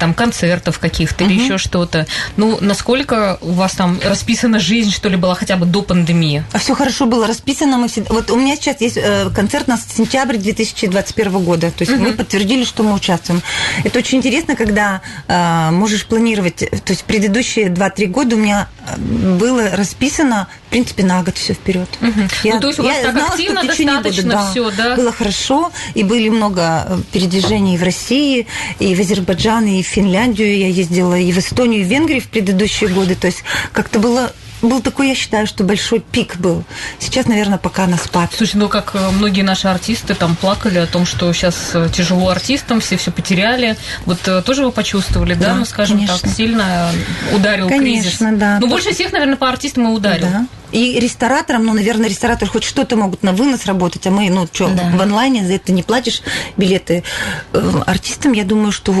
там 0.00 0.14
концертов 0.14 0.80
каких-то 0.80 1.22
угу. 1.22 1.32
или 1.32 1.40
еще 1.40 1.58
что-то, 1.58 2.08
ну, 2.36 2.58
насколько 2.60 3.38
у 3.48 3.52
вас 3.52 3.72
там 3.72 3.98
расписана 4.04 4.58
жизнь, 4.58 4.90
что 4.90 5.08
ли, 5.08 5.16
была 5.16 5.34
хотя 5.34 5.56
бы 5.56 5.66
до 5.66 5.82
пандемии? 5.82 6.44
А 6.52 6.58
все 6.58 6.74
хорошо 6.74 7.06
было 7.06 7.26
расписано. 7.26 7.78
Мы 7.78 7.88
всегда... 7.88 8.12
Вот 8.12 8.30
у 8.30 8.36
меня 8.36 8.56
сейчас 8.56 8.80
есть 8.80 8.96
э, 8.96 9.30
концерт 9.34 9.68
на 9.68 9.78
сентябрь 9.78 10.36
2021 10.36 11.44
года. 11.44 11.70
То 11.70 11.82
есть 11.82 11.92
угу. 11.92 12.02
мы 12.02 12.12
подтвердили, 12.12 12.64
что 12.64 12.82
мы 12.82 12.94
участвуем. 12.94 13.42
Это 13.84 13.98
очень 13.98 14.18
интересно, 14.18 14.56
когда 14.56 15.00
э, 15.26 15.70
можешь 15.70 16.06
планировать. 16.06 16.56
То 16.56 16.92
есть 16.92 17.04
предыдущие 17.04 17.68
2-3 17.68 18.06
года 18.06 18.36
у 18.36 18.38
меня 18.38 18.68
было 18.96 19.70
расписано, 19.70 20.48
в 20.66 20.70
принципе, 20.70 21.04
на 21.04 21.22
год 21.22 21.36
все 21.36 21.54
вперед. 21.54 21.88
Угу. 22.00 22.20
Я, 22.44 22.54
ну, 22.54 22.60
то 22.60 22.66
есть 22.68 22.78
у 22.78 22.82
вас 22.82 22.96
я 22.96 23.02
так 23.02 23.12
знала, 23.12 23.28
активно 23.30 23.64
достаточно 23.64 24.30
да. 24.30 24.50
все, 24.50 24.70
да? 24.70 24.96
Было 24.96 25.12
хорошо, 25.12 25.72
и 25.94 26.04
были 26.04 26.28
много 26.28 26.86
э, 26.88 26.98
передвижений 27.12 27.76
в 27.76 27.82
России, 27.82 28.46
и 28.78 28.94
в 28.94 29.00
Азербайджан, 29.00 29.66
и 29.66 29.82
в 29.82 29.86
Финляндию. 29.86 30.56
Я 30.56 30.68
ездила 30.68 31.18
и 31.18 31.32
в 31.32 31.38
Эстонию, 31.38 31.80
и 31.80 31.84
в 31.84 31.88
Венгрию 31.88 32.20
в 32.20 32.28
предыдущие 32.28 32.90
годы. 32.90 33.14
То 33.14 33.26
есть 33.26 33.44
как-то 33.72 33.98
было 33.98 34.32
был 34.62 34.80
такой, 34.80 35.08
я 35.08 35.14
считаю, 35.14 35.46
что 35.46 35.64
большой 35.64 36.00
пик 36.00 36.36
был. 36.36 36.64
Сейчас, 36.98 37.26
наверное, 37.26 37.58
пока 37.58 37.86
на 37.86 37.96
спад. 37.96 38.30
Слушай, 38.36 38.56
ну 38.56 38.68
как 38.68 38.94
э, 38.94 39.10
многие 39.10 39.42
наши 39.42 39.68
артисты 39.68 40.14
там 40.14 40.36
плакали 40.36 40.78
о 40.78 40.86
том, 40.86 41.06
что 41.06 41.32
сейчас 41.32 41.70
э, 41.74 41.88
тяжело 41.92 42.28
артистам, 42.28 42.80
все 42.80 42.96
все 42.96 43.10
потеряли. 43.10 43.76
Вот 44.06 44.26
э, 44.26 44.42
тоже 44.42 44.64
вы 44.64 44.72
почувствовали, 44.72 45.34
да, 45.34 45.48
да 45.48 45.54
ну 45.54 45.64
скажем 45.64 45.96
конечно. 45.98 46.18
так, 46.18 46.30
сильно 46.30 46.90
ударил 47.34 47.68
конечно, 47.68 47.84
кризис? 47.84 48.18
Конечно, 48.18 48.38
да. 48.38 48.58
Ну 48.60 48.68
больше 48.68 48.92
всех, 48.92 49.12
наверное, 49.12 49.36
по 49.36 49.48
артистам 49.48 49.88
и 49.88 49.90
ударил. 49.92 50.26
Да. 50.26 50.46
И 50.70 51.00
рестораторам, 51.00 51.64
ну, 51.64 51.72
наверное, 51.72 52.10
рестораторы 52.10 52.50
хоть 52.50 52.64
что-то 52.64 52.94
могут 52.96 53.22
на 53.22 53.32
вынос 53.32 53.64
работать, 53.64 54.06
а 54.06 54.10
мы, 54.10 54.28
ну, 54.28 54.46
что, 54.52 54.68
да. 54.68 54.90
в 54.94 55.00
онлайне 55.00 55.46
за 55.46 55.54
это 55.54 55.72
не 55.72 55.82
платишь 55.82 56.20
билеты. 56.58 57.04
Артистам, 57.86 58.32
я 58.32 58.44
думаю, 58.44 58.70
что 58.70 58.92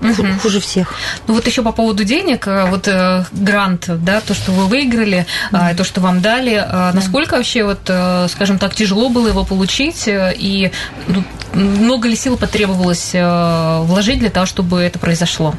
угу. 0.00 0.26
хуже 0.42 0.60
всех. 0.60 0.94
Ну 1.26 1.34
вот 1.34 1.46
еще 1.46 1.62
по 1.62 1.72
поводу 1.72 2.04
денег, 2.04 2.46
э, 2.46 2.66
вот 2.66 2.88
э, 2.88 3.24
грант, 3.32 3.86
да, 3.88 4.20
то, 4.20 4.34
что 4.34 4.52
вы 4.52 4.66
выиграли, 4.66 5.26
mm 5.52 5.74
то, 5.76 5.84
что 5.84 6.00
вам 6.00 6.20
дали, 6.20 6.52
mm 6.52 6.92
насколько 6.94 7.36
вообще 7.36 7.64
вот, 7.64 7.90
скажем 8.30 8.58
так, 8.58 8.74
тяжело 8.74 9.08
было 9.08 9.28
его 9.28 9.44
получить 9.44 10.04
и 10.06 10.70
ну, 11.08 11.24
много 11.56 12.08
ли 12.08 12.16
сил 12.16 12.36
потребовалось 12.36 13.10
вложить 13.12 14.18
для 14.18 14.30
того, 14.30 14.46
чтобы 14.46 14.80
это 14.80 14.98
произошло? 14.98 15.54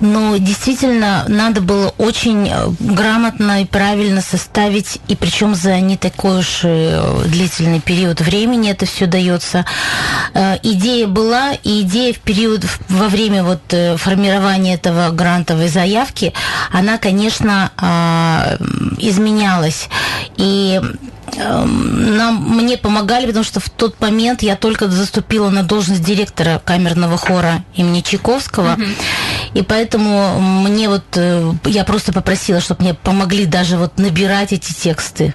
Ну, 0.00 0.36
действительно, 0.38 1.24
надо 1.28 1.60
было 1.60 1.94
очень 1.98 2.50
грамотно 2.80 3.62
и 3.62 3.64
правильно 3.64 4.20
составить, 4.20 4.98
и 5.08 5.14
причем 5.14 5.54
за 5.54 5.78
не 5.80 5.96
такой 5.96 6.40
уж 6.40 6.62
длительный 6.62 7.80
период 7.80 8.20
времени 8.20 8.70
это 8.70 8.86
все 8.86 9.06
дается. 9.06 9.64
Идея 10.62 11.06
была, 11.06 11.52
и 11.62 11.82
идея 11.82 12.12
в 12.12 12.18
период 12.18 12.64
во 12.88 13.08
время 13.08 13.44
вот 13.44 13.62
э, 13.70 13.96
формирования 13.96 14.74
этого 14.74 15.10
грантовой 15.10 15.68
заявки, 15.68 16.32
она, 16.72 16.98
конечно, 16.98 17.70
а, 17.76 18.56
изменялась. 18.98 19.88
И 20.36 20.80
нам, 21.36 22.36
мне 22.56 22.76
помогали, 22.76 23.26
потому 23.26 23.44
что 23.44 23.60
в 23.60 23.68
тот 23.70 24.00
момент 24.00 24.42
я 24.42 24.56
только 24.56 24.88
заступила 24.88 25.50
на 25.50 25.62
должность 25.62 26.02
директора 26.02 26.60
камерного 26.64 27.16
хора 27.16 27.64
имени 27.74 28.00
Чайковского. 28.00 28.76
Mm-hmm. 28.76 28.96
И 29.54 29.62
поэтому 29.62 30.40
мне 30.40 30.88
вот, 30.88 31.04
э, 31.14 31.52
я 31.64 31.84
просто 31.84 32.12
попросила, 32.12 32.60
чтобы 32.60 32.82
мне 32.82 32.94
помогли 32.94 33.46
даже 33.46 33.76
вот 33.76 33.98
набирать 33.98 34.52
эти 34.52 34.72
тексты. 34.72 35.34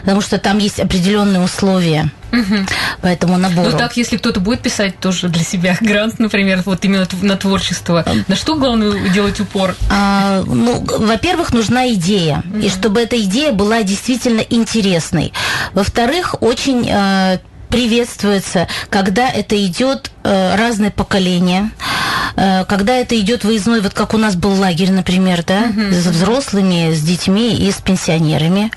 Потому 0.00 0.20
что 0.20 0.38
там 0.38 0.58
есть 0.58 0.78
определенные 0.80 1.40
условия. 1.40 2.10
Угу. 2.32 2.66
По 3.00 3.06
этому 3.06 3.36
набору. 3.38 3.70
Ну 3.70 3.78
так, 3.78 3.96
если 3.96 4.16
кто-то 4.16 4.40
будет 4.40 4.60
писать 4.60 4.98
тоже 4.98 5.28
для 5.28 5.44
себя 5.44 5.76
грант, 5.80 6.18
например, 6.18 6.62
вот 6.66 6.84
именно 6.84 7.06
на 7.22 7.36
творчество, 7.36 8.04
на 8.28 8.36
что 8.36 8.56
главное 8.56 9.08
делать 9.10 9.40
упор? 9.40 9.74
А, 9.90 10.42
ну, 10.46 10.84
во-первых, 10.84 11.52
нужна 11.52 11.92
идея. 11.94 12.42
Угу. 12.50 12.58
И 12.58 12.68
чтобы 12.68 13.00
эта 13.00 13.20
идея 13.22 13.52
была 13.52 13.82
действительно 13.82 14.40
интересной. 14.40 15.32
Во-вторых, 15.72 16.34
очень 16.42 16.88
э, 16.88 17.38
приветствуется, 17.74 18.68
когда 18.90 19.28
это 19.28 19.56
идет 19.64 20.10
э, 20.22 20.54
разное 20.56 20.90
поколение, 20.90 21.70
э, 21.70 21.93
когда 22.34 22.96
это 22.96 23.18
идет 23.18 23.44
выездной, 23.44 23.80
вот 23.80 23.94
как 23.94 24.14
у 24.14 24.18
нас 24.18 24.36
был 24.36 24.52
лагерь, 24.52 24.90
например, 24.90 25.44
да, 25.46 25.64
угу. 25.70 25.92
с 25.92 26.06
взрослыми, 26.06 26.92
с 26.92 27.00
детьми 27.00 27.54
и 27.56 27.70
с 27.70 27.76
пенсионерами. 27.76 28.70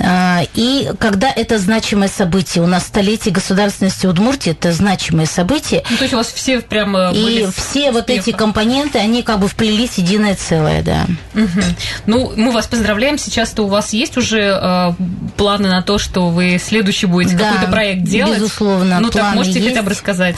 Э, 0.00 0.44
и 0.54 0.90
когда 0.98 1.30
это 1.30 1.58
значимое 1.58 2.08
событие, 2.08 2.62
у 2.62 2.66
нас 2.66 2.84
столетие 2.84 3.32
государственности 3.32 4.06
Удмуртии, 4.06 4.52
это 4.52 4.72
значимое 4.72 5.26
событие. 5.26 5.84
Ну, 5.90 5.96
то 5.96 6.02
есть 6.02 6.14
у 6.14 6.16
вас 6.16 6.28
все 6.28 6.60
прямо 6.60 7.12
И 7.12 7.46
все 7.54 7.90
вот 7.92 8.10
эти 8.10 8.32
компоненты, 8.32 8.98
они 8.98 9.22
как 9.22 9.40
бы 9.40 9.48
вплелись 9.48 9.90
в 9.90 9.98
единое 9.98 10.34
целое, 10.34 10.82
да. 10.82 11.06
Угу. 11.34 11.60
Ну, 12.06 12.32
мы 12.36 12.52
вас 12.52 12.66
поздравляем. 12.66 13.18
Сейчас-то 13.18 13.64
у 13.64 13.68
вас 13.68 13.92
есть 13.92 14.16
уже 14.16 14.40
э, 14.40 14.92
планы 15.36 15.68
на 15.68 15.82
то, 15.82 15.98
что 15.98 16.28
вы 16.28 16.58
следующий 16.62 17.06
будете 17.06 17.36
да. 17.36 17.50
какой-то 17.52 17.70
проект 17.70 18.02
делать? 18.04 18.38
Безусловно. 18.38 19.00
Ну, 19.00 19.10
так 19.10 19.34
можете 19.34 19.60
есть. 19.60 19.70
хотя 19.70 19.82
бы 19.82 19.90
рассказать? 19.90 20.36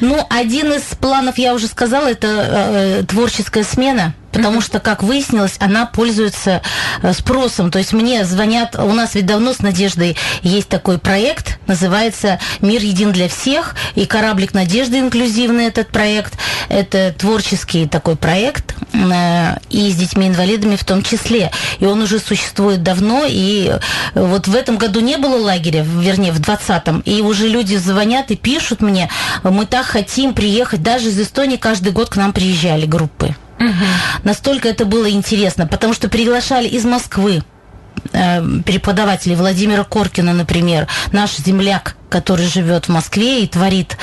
Ну, 0.00 0.26
один 0.28 0.72
из 0.72 0.82
планов, 1.00 1.38
я 1.38 1.54
уже 1.54 1.66
сказала, 1.66 2.08
это 2.08 2.26
э, 2.28 3.04
творческая 3.06 3.64
смена 3.64 4.14
потому 4.32 4.60
что, 4.60 4.80
как 4.80 5.02
выяснилось, 5.02 5.56
она 5.58 5.86
пользуется 5.86 6.62
э, 7.02 7.12
спросом. 7.12 7.70
То 7.70 7.78
есть 7.78 7.92
мне 7.92 8.24
звонят, 8.24 8.76
у 8.76 8.92
нас 8.92 9.14
ведь 9.14 9.26
давно 9.26 9.52
с 9.52 9.60
Надеждой 9.60 10.16
есть 10.42 10.68
такой 10.68 10.98
проект, 10.98 11.58
называется 11.66 12.38
«Мир 12.60 12.82
един 12.82 13.12
для 13.12 13.28
всех», 13.28 13.74
и 13.94 14.06
«Кораблик 14.06 14.54
надежды» 14.54 14.98
инклюзивный 14.98 15.66
этот 15.66 15.88
проект. 15.88 16.34
Это 16.68 17.14
творческий 17.16 17.86
такой 17.86 18.16
проект, 18.16 18.74
э, 18.92 19.56
и 19.70 19.90
с 19.90 19.96
детьми-инвалидами 19.96 20.76
в 20.76 20.84
том 20.84 21.02
числе. 21.02 21.50
И 21.78 21.86
он 21.86 22.02
уже 22.02 22.18
существует 22.18 22.82
давно, 22.82 23.24
и 23.28 23.72
вот 24.14 24.48
в 24.48 24.54
этом 24.54 24.76
году 24.76 25.00
не 25.00 25.16
было 25.16 25.36
лагеря, 25.36 25.84
вернее, 25.84 26.32
в 26.32 26.40
20-м, 26.40 27.00
и 27.00 27.20
уже 27.20 27.48
люди 27.48 27.76
звонят 27.76 28.30
и 28.30 28.36
пишут 28.36 28.80
мне, 28.80 29.10
мы 29.42 29.66
так 29.66 29.86
хотим 29.86 30.34
приехать, 30.34 30.82
даже 30.82 31.08
из 31.08 31.20
Эстонии 31.20 31.56
каждый 31.56 31.92
год 31.92 32.10
к 32.10 32.16
нам 32.16 32.32
приезжали 32.32 32.86
группы. 32.86 33.34
Угу. 33.60 33.84
Настолько 34.24 34.68
это 34.68 34.86
было 34.86 35.10
интересно, 35.10 35.66
потому 35.66 35.92
что 35.92 36.08
приглашали 36.08 36.66
из 36.66 36.84
Москвы 36.84 37.42
э, 38.12 38.42
преподавателей 38.64 39.36
Владимира 39.36 39.84
Коркина, 39.84 40.32
например, 40.32 40.88
наш 41.12 41.36
земляк, 41.36 41.94
который 42.08 42.46
живет 42.46 42.86
в 42.86 42.88
Москве 42.88 43.44
и 43.44 43.46
творит 43.46 43.98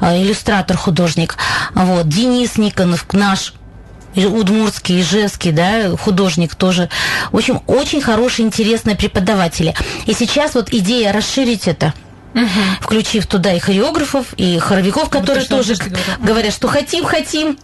э, 0.00 0.22
иллюстратор, 0.22 0.76
художник. 0.76 1.36
Вот, 1.74 2.08
Денис 2.08 2.58
Никонов, 2.58 3.06
наш 3.12 3.54
удмуртский, 4.16 5.02
ижевский, 5.02 5.52
да, 5.52 5.96
художник 5.96 6.56
тоже. 6.56 6.88
В 7.30 7.36
общем, 7.36 7.62
очень 7.66 8.00
хорошие, 8.00 8.46
интересные 8.46 8.96
преподаватели. 8.96 9.74
И 10.06 10.14
сейчас 10.14 10.54
вот 10.54 10.72
идея 10.72 11.12
расширить 11.12 11.68
это– 11.68 11.94
угу. 12.36 12.60
включив 12.80 13.26
туда 13.26 13.52
и 13.52 13.58
хореографов, 13.58 14.26
и 14.36 14.58
хоровиков, 14.58 15.08
которые 15.08 15.40
вот 15.40 15.48
тоже 15.48 15.74
говорят, 16.20 16.52
что 16.52 16.68
хотим, 16.68 17.04
хотим. 17.04 17.58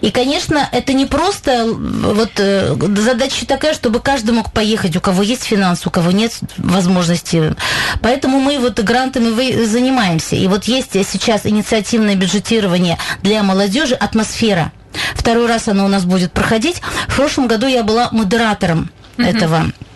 И, 0.00 0.10
конечно, 0.10 0.68
это 0.72 0.92
не 0.92 1.06
просто 1.06 1.66
вот 1.66 2.32
э, 2.38 2.74
задача 2.96 3.46
такая, 3.46 3.74
чтобы 3.74 4.00
каждый 4.00 4.32
мог 4.32 4.52
поехать, 4.52 4.96
у 4.96 5.00
кого 5.00 5.22
есть 5.22 5.44
финансы, 5.44 5.88
у 5.88 5.90
кого 5.90 6.10
нет 6.10 6.32
возможности. 6.56 7.54
Поэтому 8.00 8.40
мы 8.40 8.58
вот 8.58 8.78
грантами 8.80 9.64
занимаемся. 9.64 10.36
И 10.36 10.46
вот 10.46 10.64
есть 10.64 10.92
сейчас 10.92 11.46
инициативное 11.46 12.16
бюджетирование 12.16 12.98
для 13.22 13.42
молодежи 13.42 13.94
«Атмосфера». 13.94 14.72
Второй 15.14 15.46
раз 15.46 15.68
оно 15.68 15.84
у 15.84 15.88
нас 15.88 16.04
будет 16.04 16.32
проходить. 16.32 16.80
В 17.08 17.16
прошлом 17.16 17.46
году 17.46 17.66
я 17.66 17.82
была 17.82 18.08
модератором 18.10 18.90
угу. 19.18 19.26
этого 19.26 19.66
э, 19.66 19.89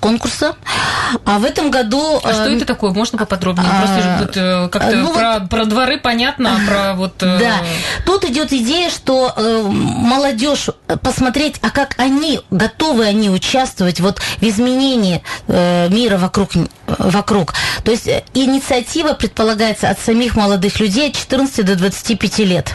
конкурса. 0.00 0.54
А 1.24 1.38
в 1.38 1.44
этом 1.44 1.70
году... 1.70 2.20
А 2.22 2.32
что 2.32 2.48
э, 2.48 2.56
это 2.56 2.64
такое? 2.64 2.92
Можно 2.92 3.18
поподробнее? 3.18 3.68
а, 3.70 3.78
Просто 3.78 4.16
вот, 4.20 4.36
э, 4.36 4.68
как-то 4.68 4.96
ну 4.96 5.12
про, 5.12 5.40
про 5.40 5.64
дворы 5.64 5.98
понятно, 5.98 6.56
а 6.56 6.66
про 6.68 6.94
вот... 6.96 7.22
э, 7.22 7.38
Да, 7.38 7.54
тут 8.04 8.24
идет 8.24 8.52
идея, 8.52 8.90
что 8.90 9.32
э, 9.36 9.62
молодежь 9.68 10.68
э, 10.86 10.96
посмотреть, 10.96 11.56
а 11.62 11.70
как 11.70 11.94
они 11.98 12.40
готовы 12.50 13.04
они 13.06 13.30
участвовать 13.30 14.00
вот 14.00 14.18
в 14.18 14.42
изменении 14.42 15.22
э, 15.46 15.88
мира 15.88 16.18
вокруг 16.18 16.50
вокруг. 16.86 17.54
То 17.84 17.90
есть 17.90 18.06
э, 18.06 18.22
инициатива 18.34 19.12
предполагается 19.14 19.88
от 19.88 19.98
самих 20.00 20.36
молодых 20.36 20.80
людей 20.80 21.10
от 21.10 21.16
14 21.16 21.64
до 21.64 21.76
25 21.76 22.38
лет. 22.40 22.72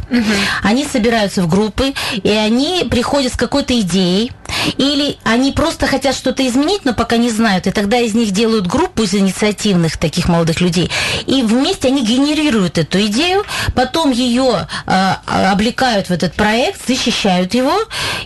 Они 0.64 0.86
собираются 0.86 1.42
в 1.42 1.48
группы 1.48 1.94
и 2.14 2.30
они 2.30 2.88
приходят 2.90 3.34
с 3.34 3.38
какой-то 3.38 3.80
идеей 3.80 4.32
или 4.78 5.18
они 5.24 5.52
просто 5.52 5.88
хотят 5.88 6.16
что-то 6.16 6.48
изменить, 6.48 6.86
но 6.86 6.93
пока 6.94 7.18
не 7.18 7.30
знают, 7.30 7.68
и 7.68 7.72
тогда 7.72 8.00
из 8.00 8.14
них 8.14 8.32
делают 8.32 8.68
группу 8.68 9.04
из 9.04 9.14
инициативных 9.14 9.98
таких 9.98 10.28
молодых 10.28 10.62
людей, 10.62 10.90
и 11.26 11.42
вместе 11.44 11.88
они 11.90 12.04
генерируют 12.06 12.78
эту 12.78 13.06
идею, 13.06 13.44
потом 13.76 14.12
ее 14.12 14.68
э, 14.86 15.14
облекают 15.52 16.08
в 16.08 16.12
этот 16.12 16.34
проект, 16.34 16.88
защищают 16.88 17.54
его, 17.54 17.74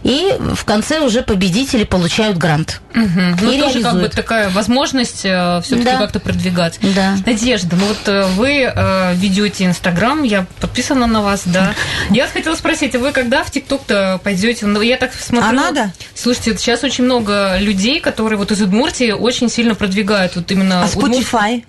и 0.03 0.34
в 0.56 0.65
конце 0.65 0.99
уже 0.99 1.21
победители 1.21 1.84
получают 1.84 2.38
грант. 2.38 2.82
Мгм. 2.93 3.38
Ну, 3.41 3.51
И 3.51 3.60
тоже 3.62 3.82
как 3.82 3.93
бы 3.99 4.10
такая 4.10 4.49
возможность 4.49 5.17
все-таки 5.19 5.84
Да. 5.84 5.97
как-то 5.97 6.19
продвигать. 6.19 6.80
Да. 6.82 7.15
Надежда, 7.25 7.75
ну 7.75 7.86
вот 7.86 8.08
э, 8.08 8.25
вы 8.36 8.71
э, 8.73 9.13
ведете 9.15 9.65
Инстаграм, 9.65 10.23
я 10.23 10.45
подписана 10.60 11.08
на 11.08 11.21
вас, 11.21 11.43
да. 11.45 11.73
Я 12.10 12.27
хотела 12.27 12.56
спросить, 12.56 12.95
а 12.95 12.99
вы 12.99 13.12
когда 13.12 13.43
в 13.43 13.51
ТикТок-то 13.51 14.19
пойдете? 14.23 14.65
Ну, 14.65 14.82
я 14.82 14.97
так 14.97 15.12
смотрю. 15.13 15.49
А 15.49 15.51
надо? 15.51 15.91
Слушайте, 16.15 16.58
сейчас 16.58 16.84
очень 16.84 17.03
много 17.03 17.58
людей, 17.60 17.99
которые 17.99 18.38
вот 18.38 18.51
из 18.58 18.62
Удмуртии 18.62 19.12
очень 19.12 19.50
сильно 19.50 19.76
продвигают 19.76 20.36
вот 20.36 20.52
именно 20.52 20.84
А 20.84 20.88
Удмурт- 20.88 21.22
Spotify? 21.32 21.63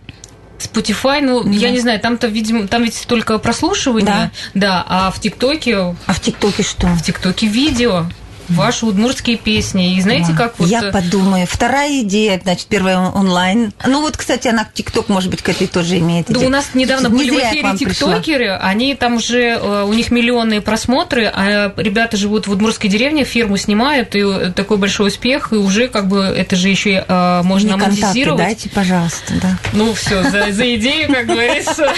Spotify, 0.59 1.20
ну, 1.20 1.48
я 1.53 1.70
не 1.70 1.79
знаю, 1.79 2.01
там-то, 2.01 2.27
видимо, 2.27 2.66
там 2.66 2.83
ведь 2.83 3.05
только 3.07 3.38
прослушивание, 3.38 4.33
да, 4.55 4.85
а 4.88 5.11
в 5.12 5.20
ТикТоке, 5.20 5.77
А 5.77 5.94
в 6.12 6.18
ТикТоке 6.20 6.64
что? 6.64 6.88
в 6.88 7.01
ТикТоке 7.03 7.46
видео, 7.46 8.07
ваши 8.48 8.87
удмуртские 8.87 9.37
песни. 9.37 9.96
И 9.96 10.00
знаете, 10.00 10.32
как 10.37 10.58
вот... 10.58 10.68
Я 10.68 10.82
э, 10.84 10.92
подумаю. 10.92 11.46
Вторая 11.48 12.00
идея, 12.02 12.40
значит, 12.42 12.66
первая 12.66 12.98
он- 12.98 13.14
онлайн. 13.14 13.72
Ну 13.87 14.00
вот, 14.00 14.16
кстати, 14.16 14.48
она 14.48 14.66
ТикТок, 14.72 15.08
может 15.08 15.30
быть, 15.30 15.42
к 15.42 15.48
этой 15.48 15.66
тоже 15.66 15.98
имеет. 15.98 16.26
Да, 16.26 16.34
идею. 16.34 16.48
у 16.48 16.50
нас 16.50 16.70
недавно 16.74 17.08
Не 17.08 17.14
были 17.16 17.30
в 17.30 17.34
эфире 17.38 17.76
тиктокеры, 17.76 18.50
они 18.61 18.94
там 18.94 19.16
уже, 19.16 19.58
э, 19.61 19.84
у 19.84 19.92
них 19.92 20.11
миллионные 20.11 20.61
просмотры, 20.61 21.30
а 21.32 21.72
ребята 21.76 22.16
живут 22.16 22.46
в 22.46 22.52
Удмуртской 22.52 22.88
деревне, 22.90 23.24
фирму 23.24 23.56
снимают, 23.56 24.14
и 24.14 24.20
э, 24.20 24.52
такой 24.54 24.76
большой 24.78 25.08
успех, 25.08 25.52
и 25.52 25.56
уже 25.56 25.88
как 25.88 26.08
бы 26.08 26.20
это 26.22 26.56
же 26.56 26.68
еще 26.68 27.04
можно 27.08 27.76
Мне 27.76 27.87
монетизировать. 27.87 28.38
дайте, 28.42 28.68
пожалуйста, 28.70 29.34
да. 29.42 29.58
Ну 29.72 29.92
все, 29.94 30.22
за, 30.22 30.52
за 30.52 30.74
идею, 30.76 31.12
как 31.12 31.26
говорится. 31.26 31.88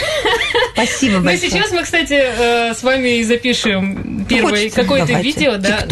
Спасибо 0.75 1.19
Ну, 1.19 1.25
большое. 1.25 1.51
сейчас 1.51 1.71
мы, 1.73 1.83
кстати, 1.83 2.15
с 2.75 2.83
вами 2.83 3.19
и 3.19 3.25
запишем 3.25 4.25
первое 4.29 4.71
какое-то 4.71 5.13
видео, 5.15 5.57
да. 5.57 5.85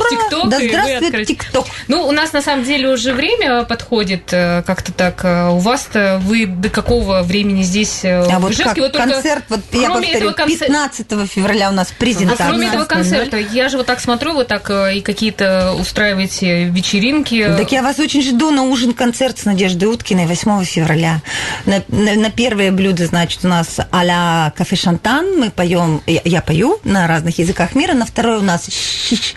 В 0.00 0.08
ТикТок. 0.10 0.48
Да 0.48 0.58
здравствует. 0.58 1.26
ТикТок. 1.26 1.66
Ну, 1.88 2.06
у 2.06 2.12
нас 2.12 2.32
на 2.32 2.42
самом 2.42 2.64
деле 2.64 2.88
уже 2.88 3.12
время 3.12 3.64
подходит 3.64 4.32
э, 4.32 4.62
как-то 4.66 4.92
так. 4.92 5.20
Э, 5.24 5.48
У 5.50 5.58
вас-то 5.58 6.20
вы 6.24 6.46
до 6.46 6.68
какого 6.68 7.22
времени 7.22 7.62
здесь 7.62 8.04
э, 8.04 8.22
А 8.22 8.38
в 8.38 8.42
вот 8.42 8.52
Ижевске? 8.52 8.68
как 8.68 8.78
Вот 8.78 8.92
концерт, 8.96 9.44
вот 9.48 9.60
я 9.72 9.88
повторю, 9.90 10.16
этого 10.16 10.32
концерта- 10.32 10.66
15 10.66 11.30
февраля 11.30 11.70
у 11.70 11.72
нас 11.72 11.88
а 11.90 11.94
презентация. 12.00 12.46
кроме 12.48 12.68
этого 12.68 12.82
15:00. 12.82 12.86
концерта, 12.86 13.36
я 13.38 13.68
же 13.68 13.76
вот 13.76 13.86
так 13.86 14.00
смотрю, 14.00 14.34
вы 14.34 14.44
так 14.44 14.70
и 14.70 15.00
какие-то 15.00 15.74
устраиваете 15.78 16.64
вечеринки. 16.64 17.44
Так 17.56 17.72
я 17.72 17.82
вас 17.82 17.98
очень 17.98 18.22
жду 18.22 18.50
на 18.50 18.62
ужин-концерт 18.64 19.38
с 19.38 19.44
Надеждой 19.44 19.84
Уткиной 19.86 20.26
8 20.26 20.64
февраля. 20.64 21.20
На, 21.66 21.82
на- 21.88 22.14
на 22.14 22.30
первое 22.30 22.70
блюдо, 22.72 23.06
значит, 23.06 23.44
у 23.44 23.48
нас 23.48 23.78
а-ля 23.90 24.52
кафе 24.56 24.76
Шантан. 24.76 25.38
Мы 25.38 25.50
поем, 25.50 26.02
я, 26.06 26.20
я 26.24 26.40
пою 26.40 26.78
на 26.84 27.06
разных 27.06 27.38
языках 27.38 27.74
мира. 27.74 27.94
На 27.94 28.06
второе 28.06 28.38
у 28.38 28.42
нас 28.42 28.66
щ- 28.70 29.34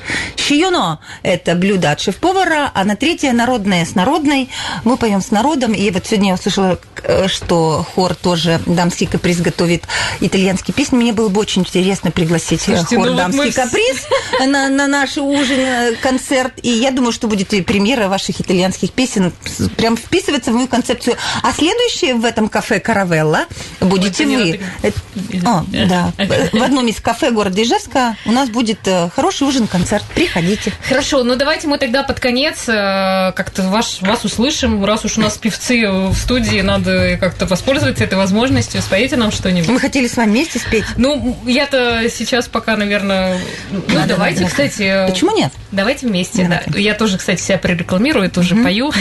щиюно. 0.53 0.99
Это 1.23 1.55
блюдо 1.55 1.91
от 1.91 1.99
шеф-повара. 1.99 2.71
А 2.73 2.83
на 2.83 2.95
третье 2.95 3.31
народное 3.33 3.85
с 3.85 3.95
народной. 3.95 4.49
Мы 4.83 4.97
поем 4.97 5.21
с 5.21 5.31
народом. 5.31 5.73
И 5.73 5.89
вот 5.91 6.05
сегодня 6.05 6.29
я 6.29 6.33
услышала, 6.35 6.79
что 7.27 7.85
хор 7.95 8.15
тоже 8.15 8.59
дамский 8.65 9.07
каприз 9.07 9.41
готовит 9.41 9.83
итальянские 10.21 10.73
песни. 10.73 10.95
Мне 10.97 11.13
было 11.13 11.29
бы 11.29 11.41
очень 11.41 11.61
интересно 11.61 12.11
пригласить 12.11 12.61
э, 12.61 12.65
Слушайте, 12.65 12.95
хор 12.95 13.05
ну 13.05 13.11
вот 13.13 13.17
дамский 13.17 13.43
мы 13.45 13.51
с- 13.51 13.55
каприз 13.55 14.07
на, 14.47 14.69
на 14.69 14.87
наш 14.87 15.17
ужин, 15.17 15.59
э, 15.59 15.95
концерт. 16.01 16.53
И 16.61 16.69
я 16.69 16.91
думаю, 16.91 17.11
что 17.11 17.27
будет 17.27 17.49
премьера 17.65 18.07
ваших 18.07 18.39
итальянских 18.41 18.91
песен. 18.91 19.33
Прям 19.77 19.97
вписывается 19.97 20.51
в 20.51 20.55
мою 20.55 20.67
концепцию. 20.67 21.17
А 21.41 21.51
следующее 21.53 22.15
в 22.15 22.25
этом 22.25 22.47
кафе 22.49 22.79
Каравелла 22.79 23.45
будете 23.81 24.25
вы. 24.25 24.59
вот 24.81 24.93
Это- 25.33 25.49
О, 25.49 25.65
да. 25.87 26.11
В 26.53 26.61
одном 26.63 26.87
из 26.87 26.99
кафе 27.01 27.31
города 27.31 27.61
Ижевска 27.61 28.15
у 28.25 28.31
нас 28.31 28.49
будет 28.49 28.79
э, 28.87 29.09
хороший 29.15 29.47
ужин-концерт. 29.47 30.03
Приходите. 30.15 30.71
Хорошо, 30.87 31.23
ну 31.23 31.35
давайте 31.35 31.67
мы 31.67 31.77
тогда 31.77 32.03
под 32.03 32.19
конец 32.19 32.63
э, 32.67 33.33
как-то 33.35 33.63
ваш, 33.63 34.01
вас 34.01 34.23
услышим. 34.25 34.83
Раз 34.85 35.05
уж 35.05 35.17
у 35.17 35.21
нас 35.21 35.37
певцы 35.37 35.87
в 35.89 36.15
студии, 36.15 36.61
надо 36.61 36.92
как-то 37.19 37.45
воспользоваться 37.45 38.03
этой 38.03 38.15
возможностью. 38.17 38.81
Споете 38.81 39.15
нам 39.17 39.31
что-нибудь? 39.31 39.69
Мы 39.69 39.79
хотели 39.79 40.07
с 40.07 40.15
вами 40.17 40.31
вместе 40.31 40.59
спеть. 40.59 40.85
Ну, 40.97 41.37
я-то 41.45 42.03
сейчас 42.09 42.47
пока, 42.47 42.75
наверное... 42.77 43.37
Ну, 43.71 43.81
Надо, 43.93 44.09
давайте, 44.15 44.41
надо. 44.41 44.51
кстати... 44.51 44.83
э, 44.83 45.07
Почему 45.09 45.35
нет? 45.35 45.51
Давайте 45.71 46.07
вместе, 46.07 46.47
да. 46.47 46.77
Я 46.77 46.93
тоже, 46.93 47.17
кстати, 47.17 47.41
себя 47.41 47.57
прорекламирую, 47.57 48.29
тоже 48.29 48.55
пою. 48.55 48.91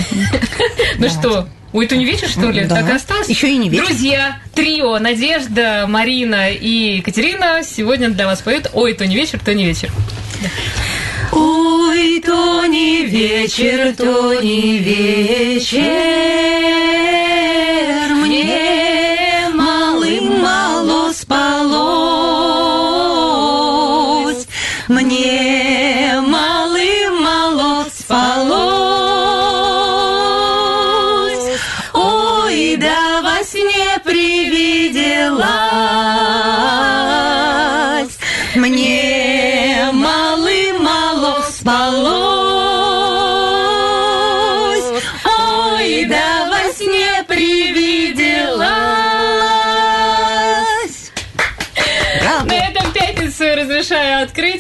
Ну 0.99 1.09
что, 1.09 1.49
Ой, 1.73 1.87
это 1.87 1.97
не 1.97 2.05
вечер, 2.05 2.29
что 2.29 2.51
ли? 2.51 2.65
Да. 2.65 2.77
Так 2.77 2.89
и 2.91 2.93
осталось? 2.93 3.29
Ещё 3.31 3.47
и 3.47 3.57
не 3.57 3.71
вечер. 3.71 3.87
Друзья, 3.87 4.39
трио 4.55 4.99
Надежда, 4.99 5.87
Марина 5.89 6.51
и 6.51 6.97
Екатерина 6.99 7.63
сегодня 7.65 8.11
для 8.11 8.27
вас 8.27 8.43
поют 8.43 8.69
«Ой, 8.75 8.93
то 8.93 9.07
не 9.07 9.17
вечер, 9.17 9.41
то 9.43 9.55
не 9.55 9.65
вечер». 9.65 9.91
Ой, 11.33 12.21
то 12.21 12.67
не 12.67 13.07
вечер, 13.07 13.95
то 13.97 14.35
не 14.43 14.77
вечер, 14.79 15.81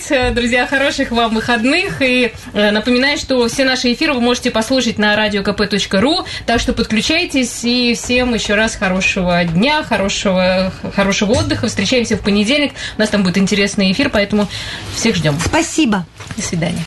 разрешаю 0.02 0.28
открыть. 0.28 0.34
Друзья, 0.34 0.66
хороших 0.66 1.10
вам 1.10 1.34
выходных. 1.34 2.02
И 2.02 2.32
э, 2.52 2.70
напоминаю, 2.70 3.18
что 3.18 3.46
все 3.48 3.64
наши 3.64 3.92
эфиры 3.92 4.14
вы 4.14 4.20
можете 4.20 4.50
послушать 4.50 4.98
на 4.98 5.14
radiokp.ru. 5.14 6.24
Так 6.46 6.60
что 6.60 6.72
подключайтесь. 6.72 7.64
И 7.64 7.94
всем 7.94 8.34
еще 8.34 8.54
раз 8.54 8.76
хорошего 8.76 9.44
дня, 9.44 9.82
хорошего, 9.82 10.72
хорошего 10.94 11.32
отдыха. 11.32 11.68
Встречаемся 11.68 12.16
в 12.16 12.20
понедельник. 12.20 12.72
У 12.96 13.00
нас 13.00 13.10
там 13.10 13.22
будет 13.22 13.38
интересный 13.38 13.92
эфир, 13.92 14.10
поэтому 14.10 14.48
всех 14.94 15.16
ждем. 15.16 15.38
Спасибо. 15.40 16.06
До 16.36 16.42
свидания. 16.42 16.80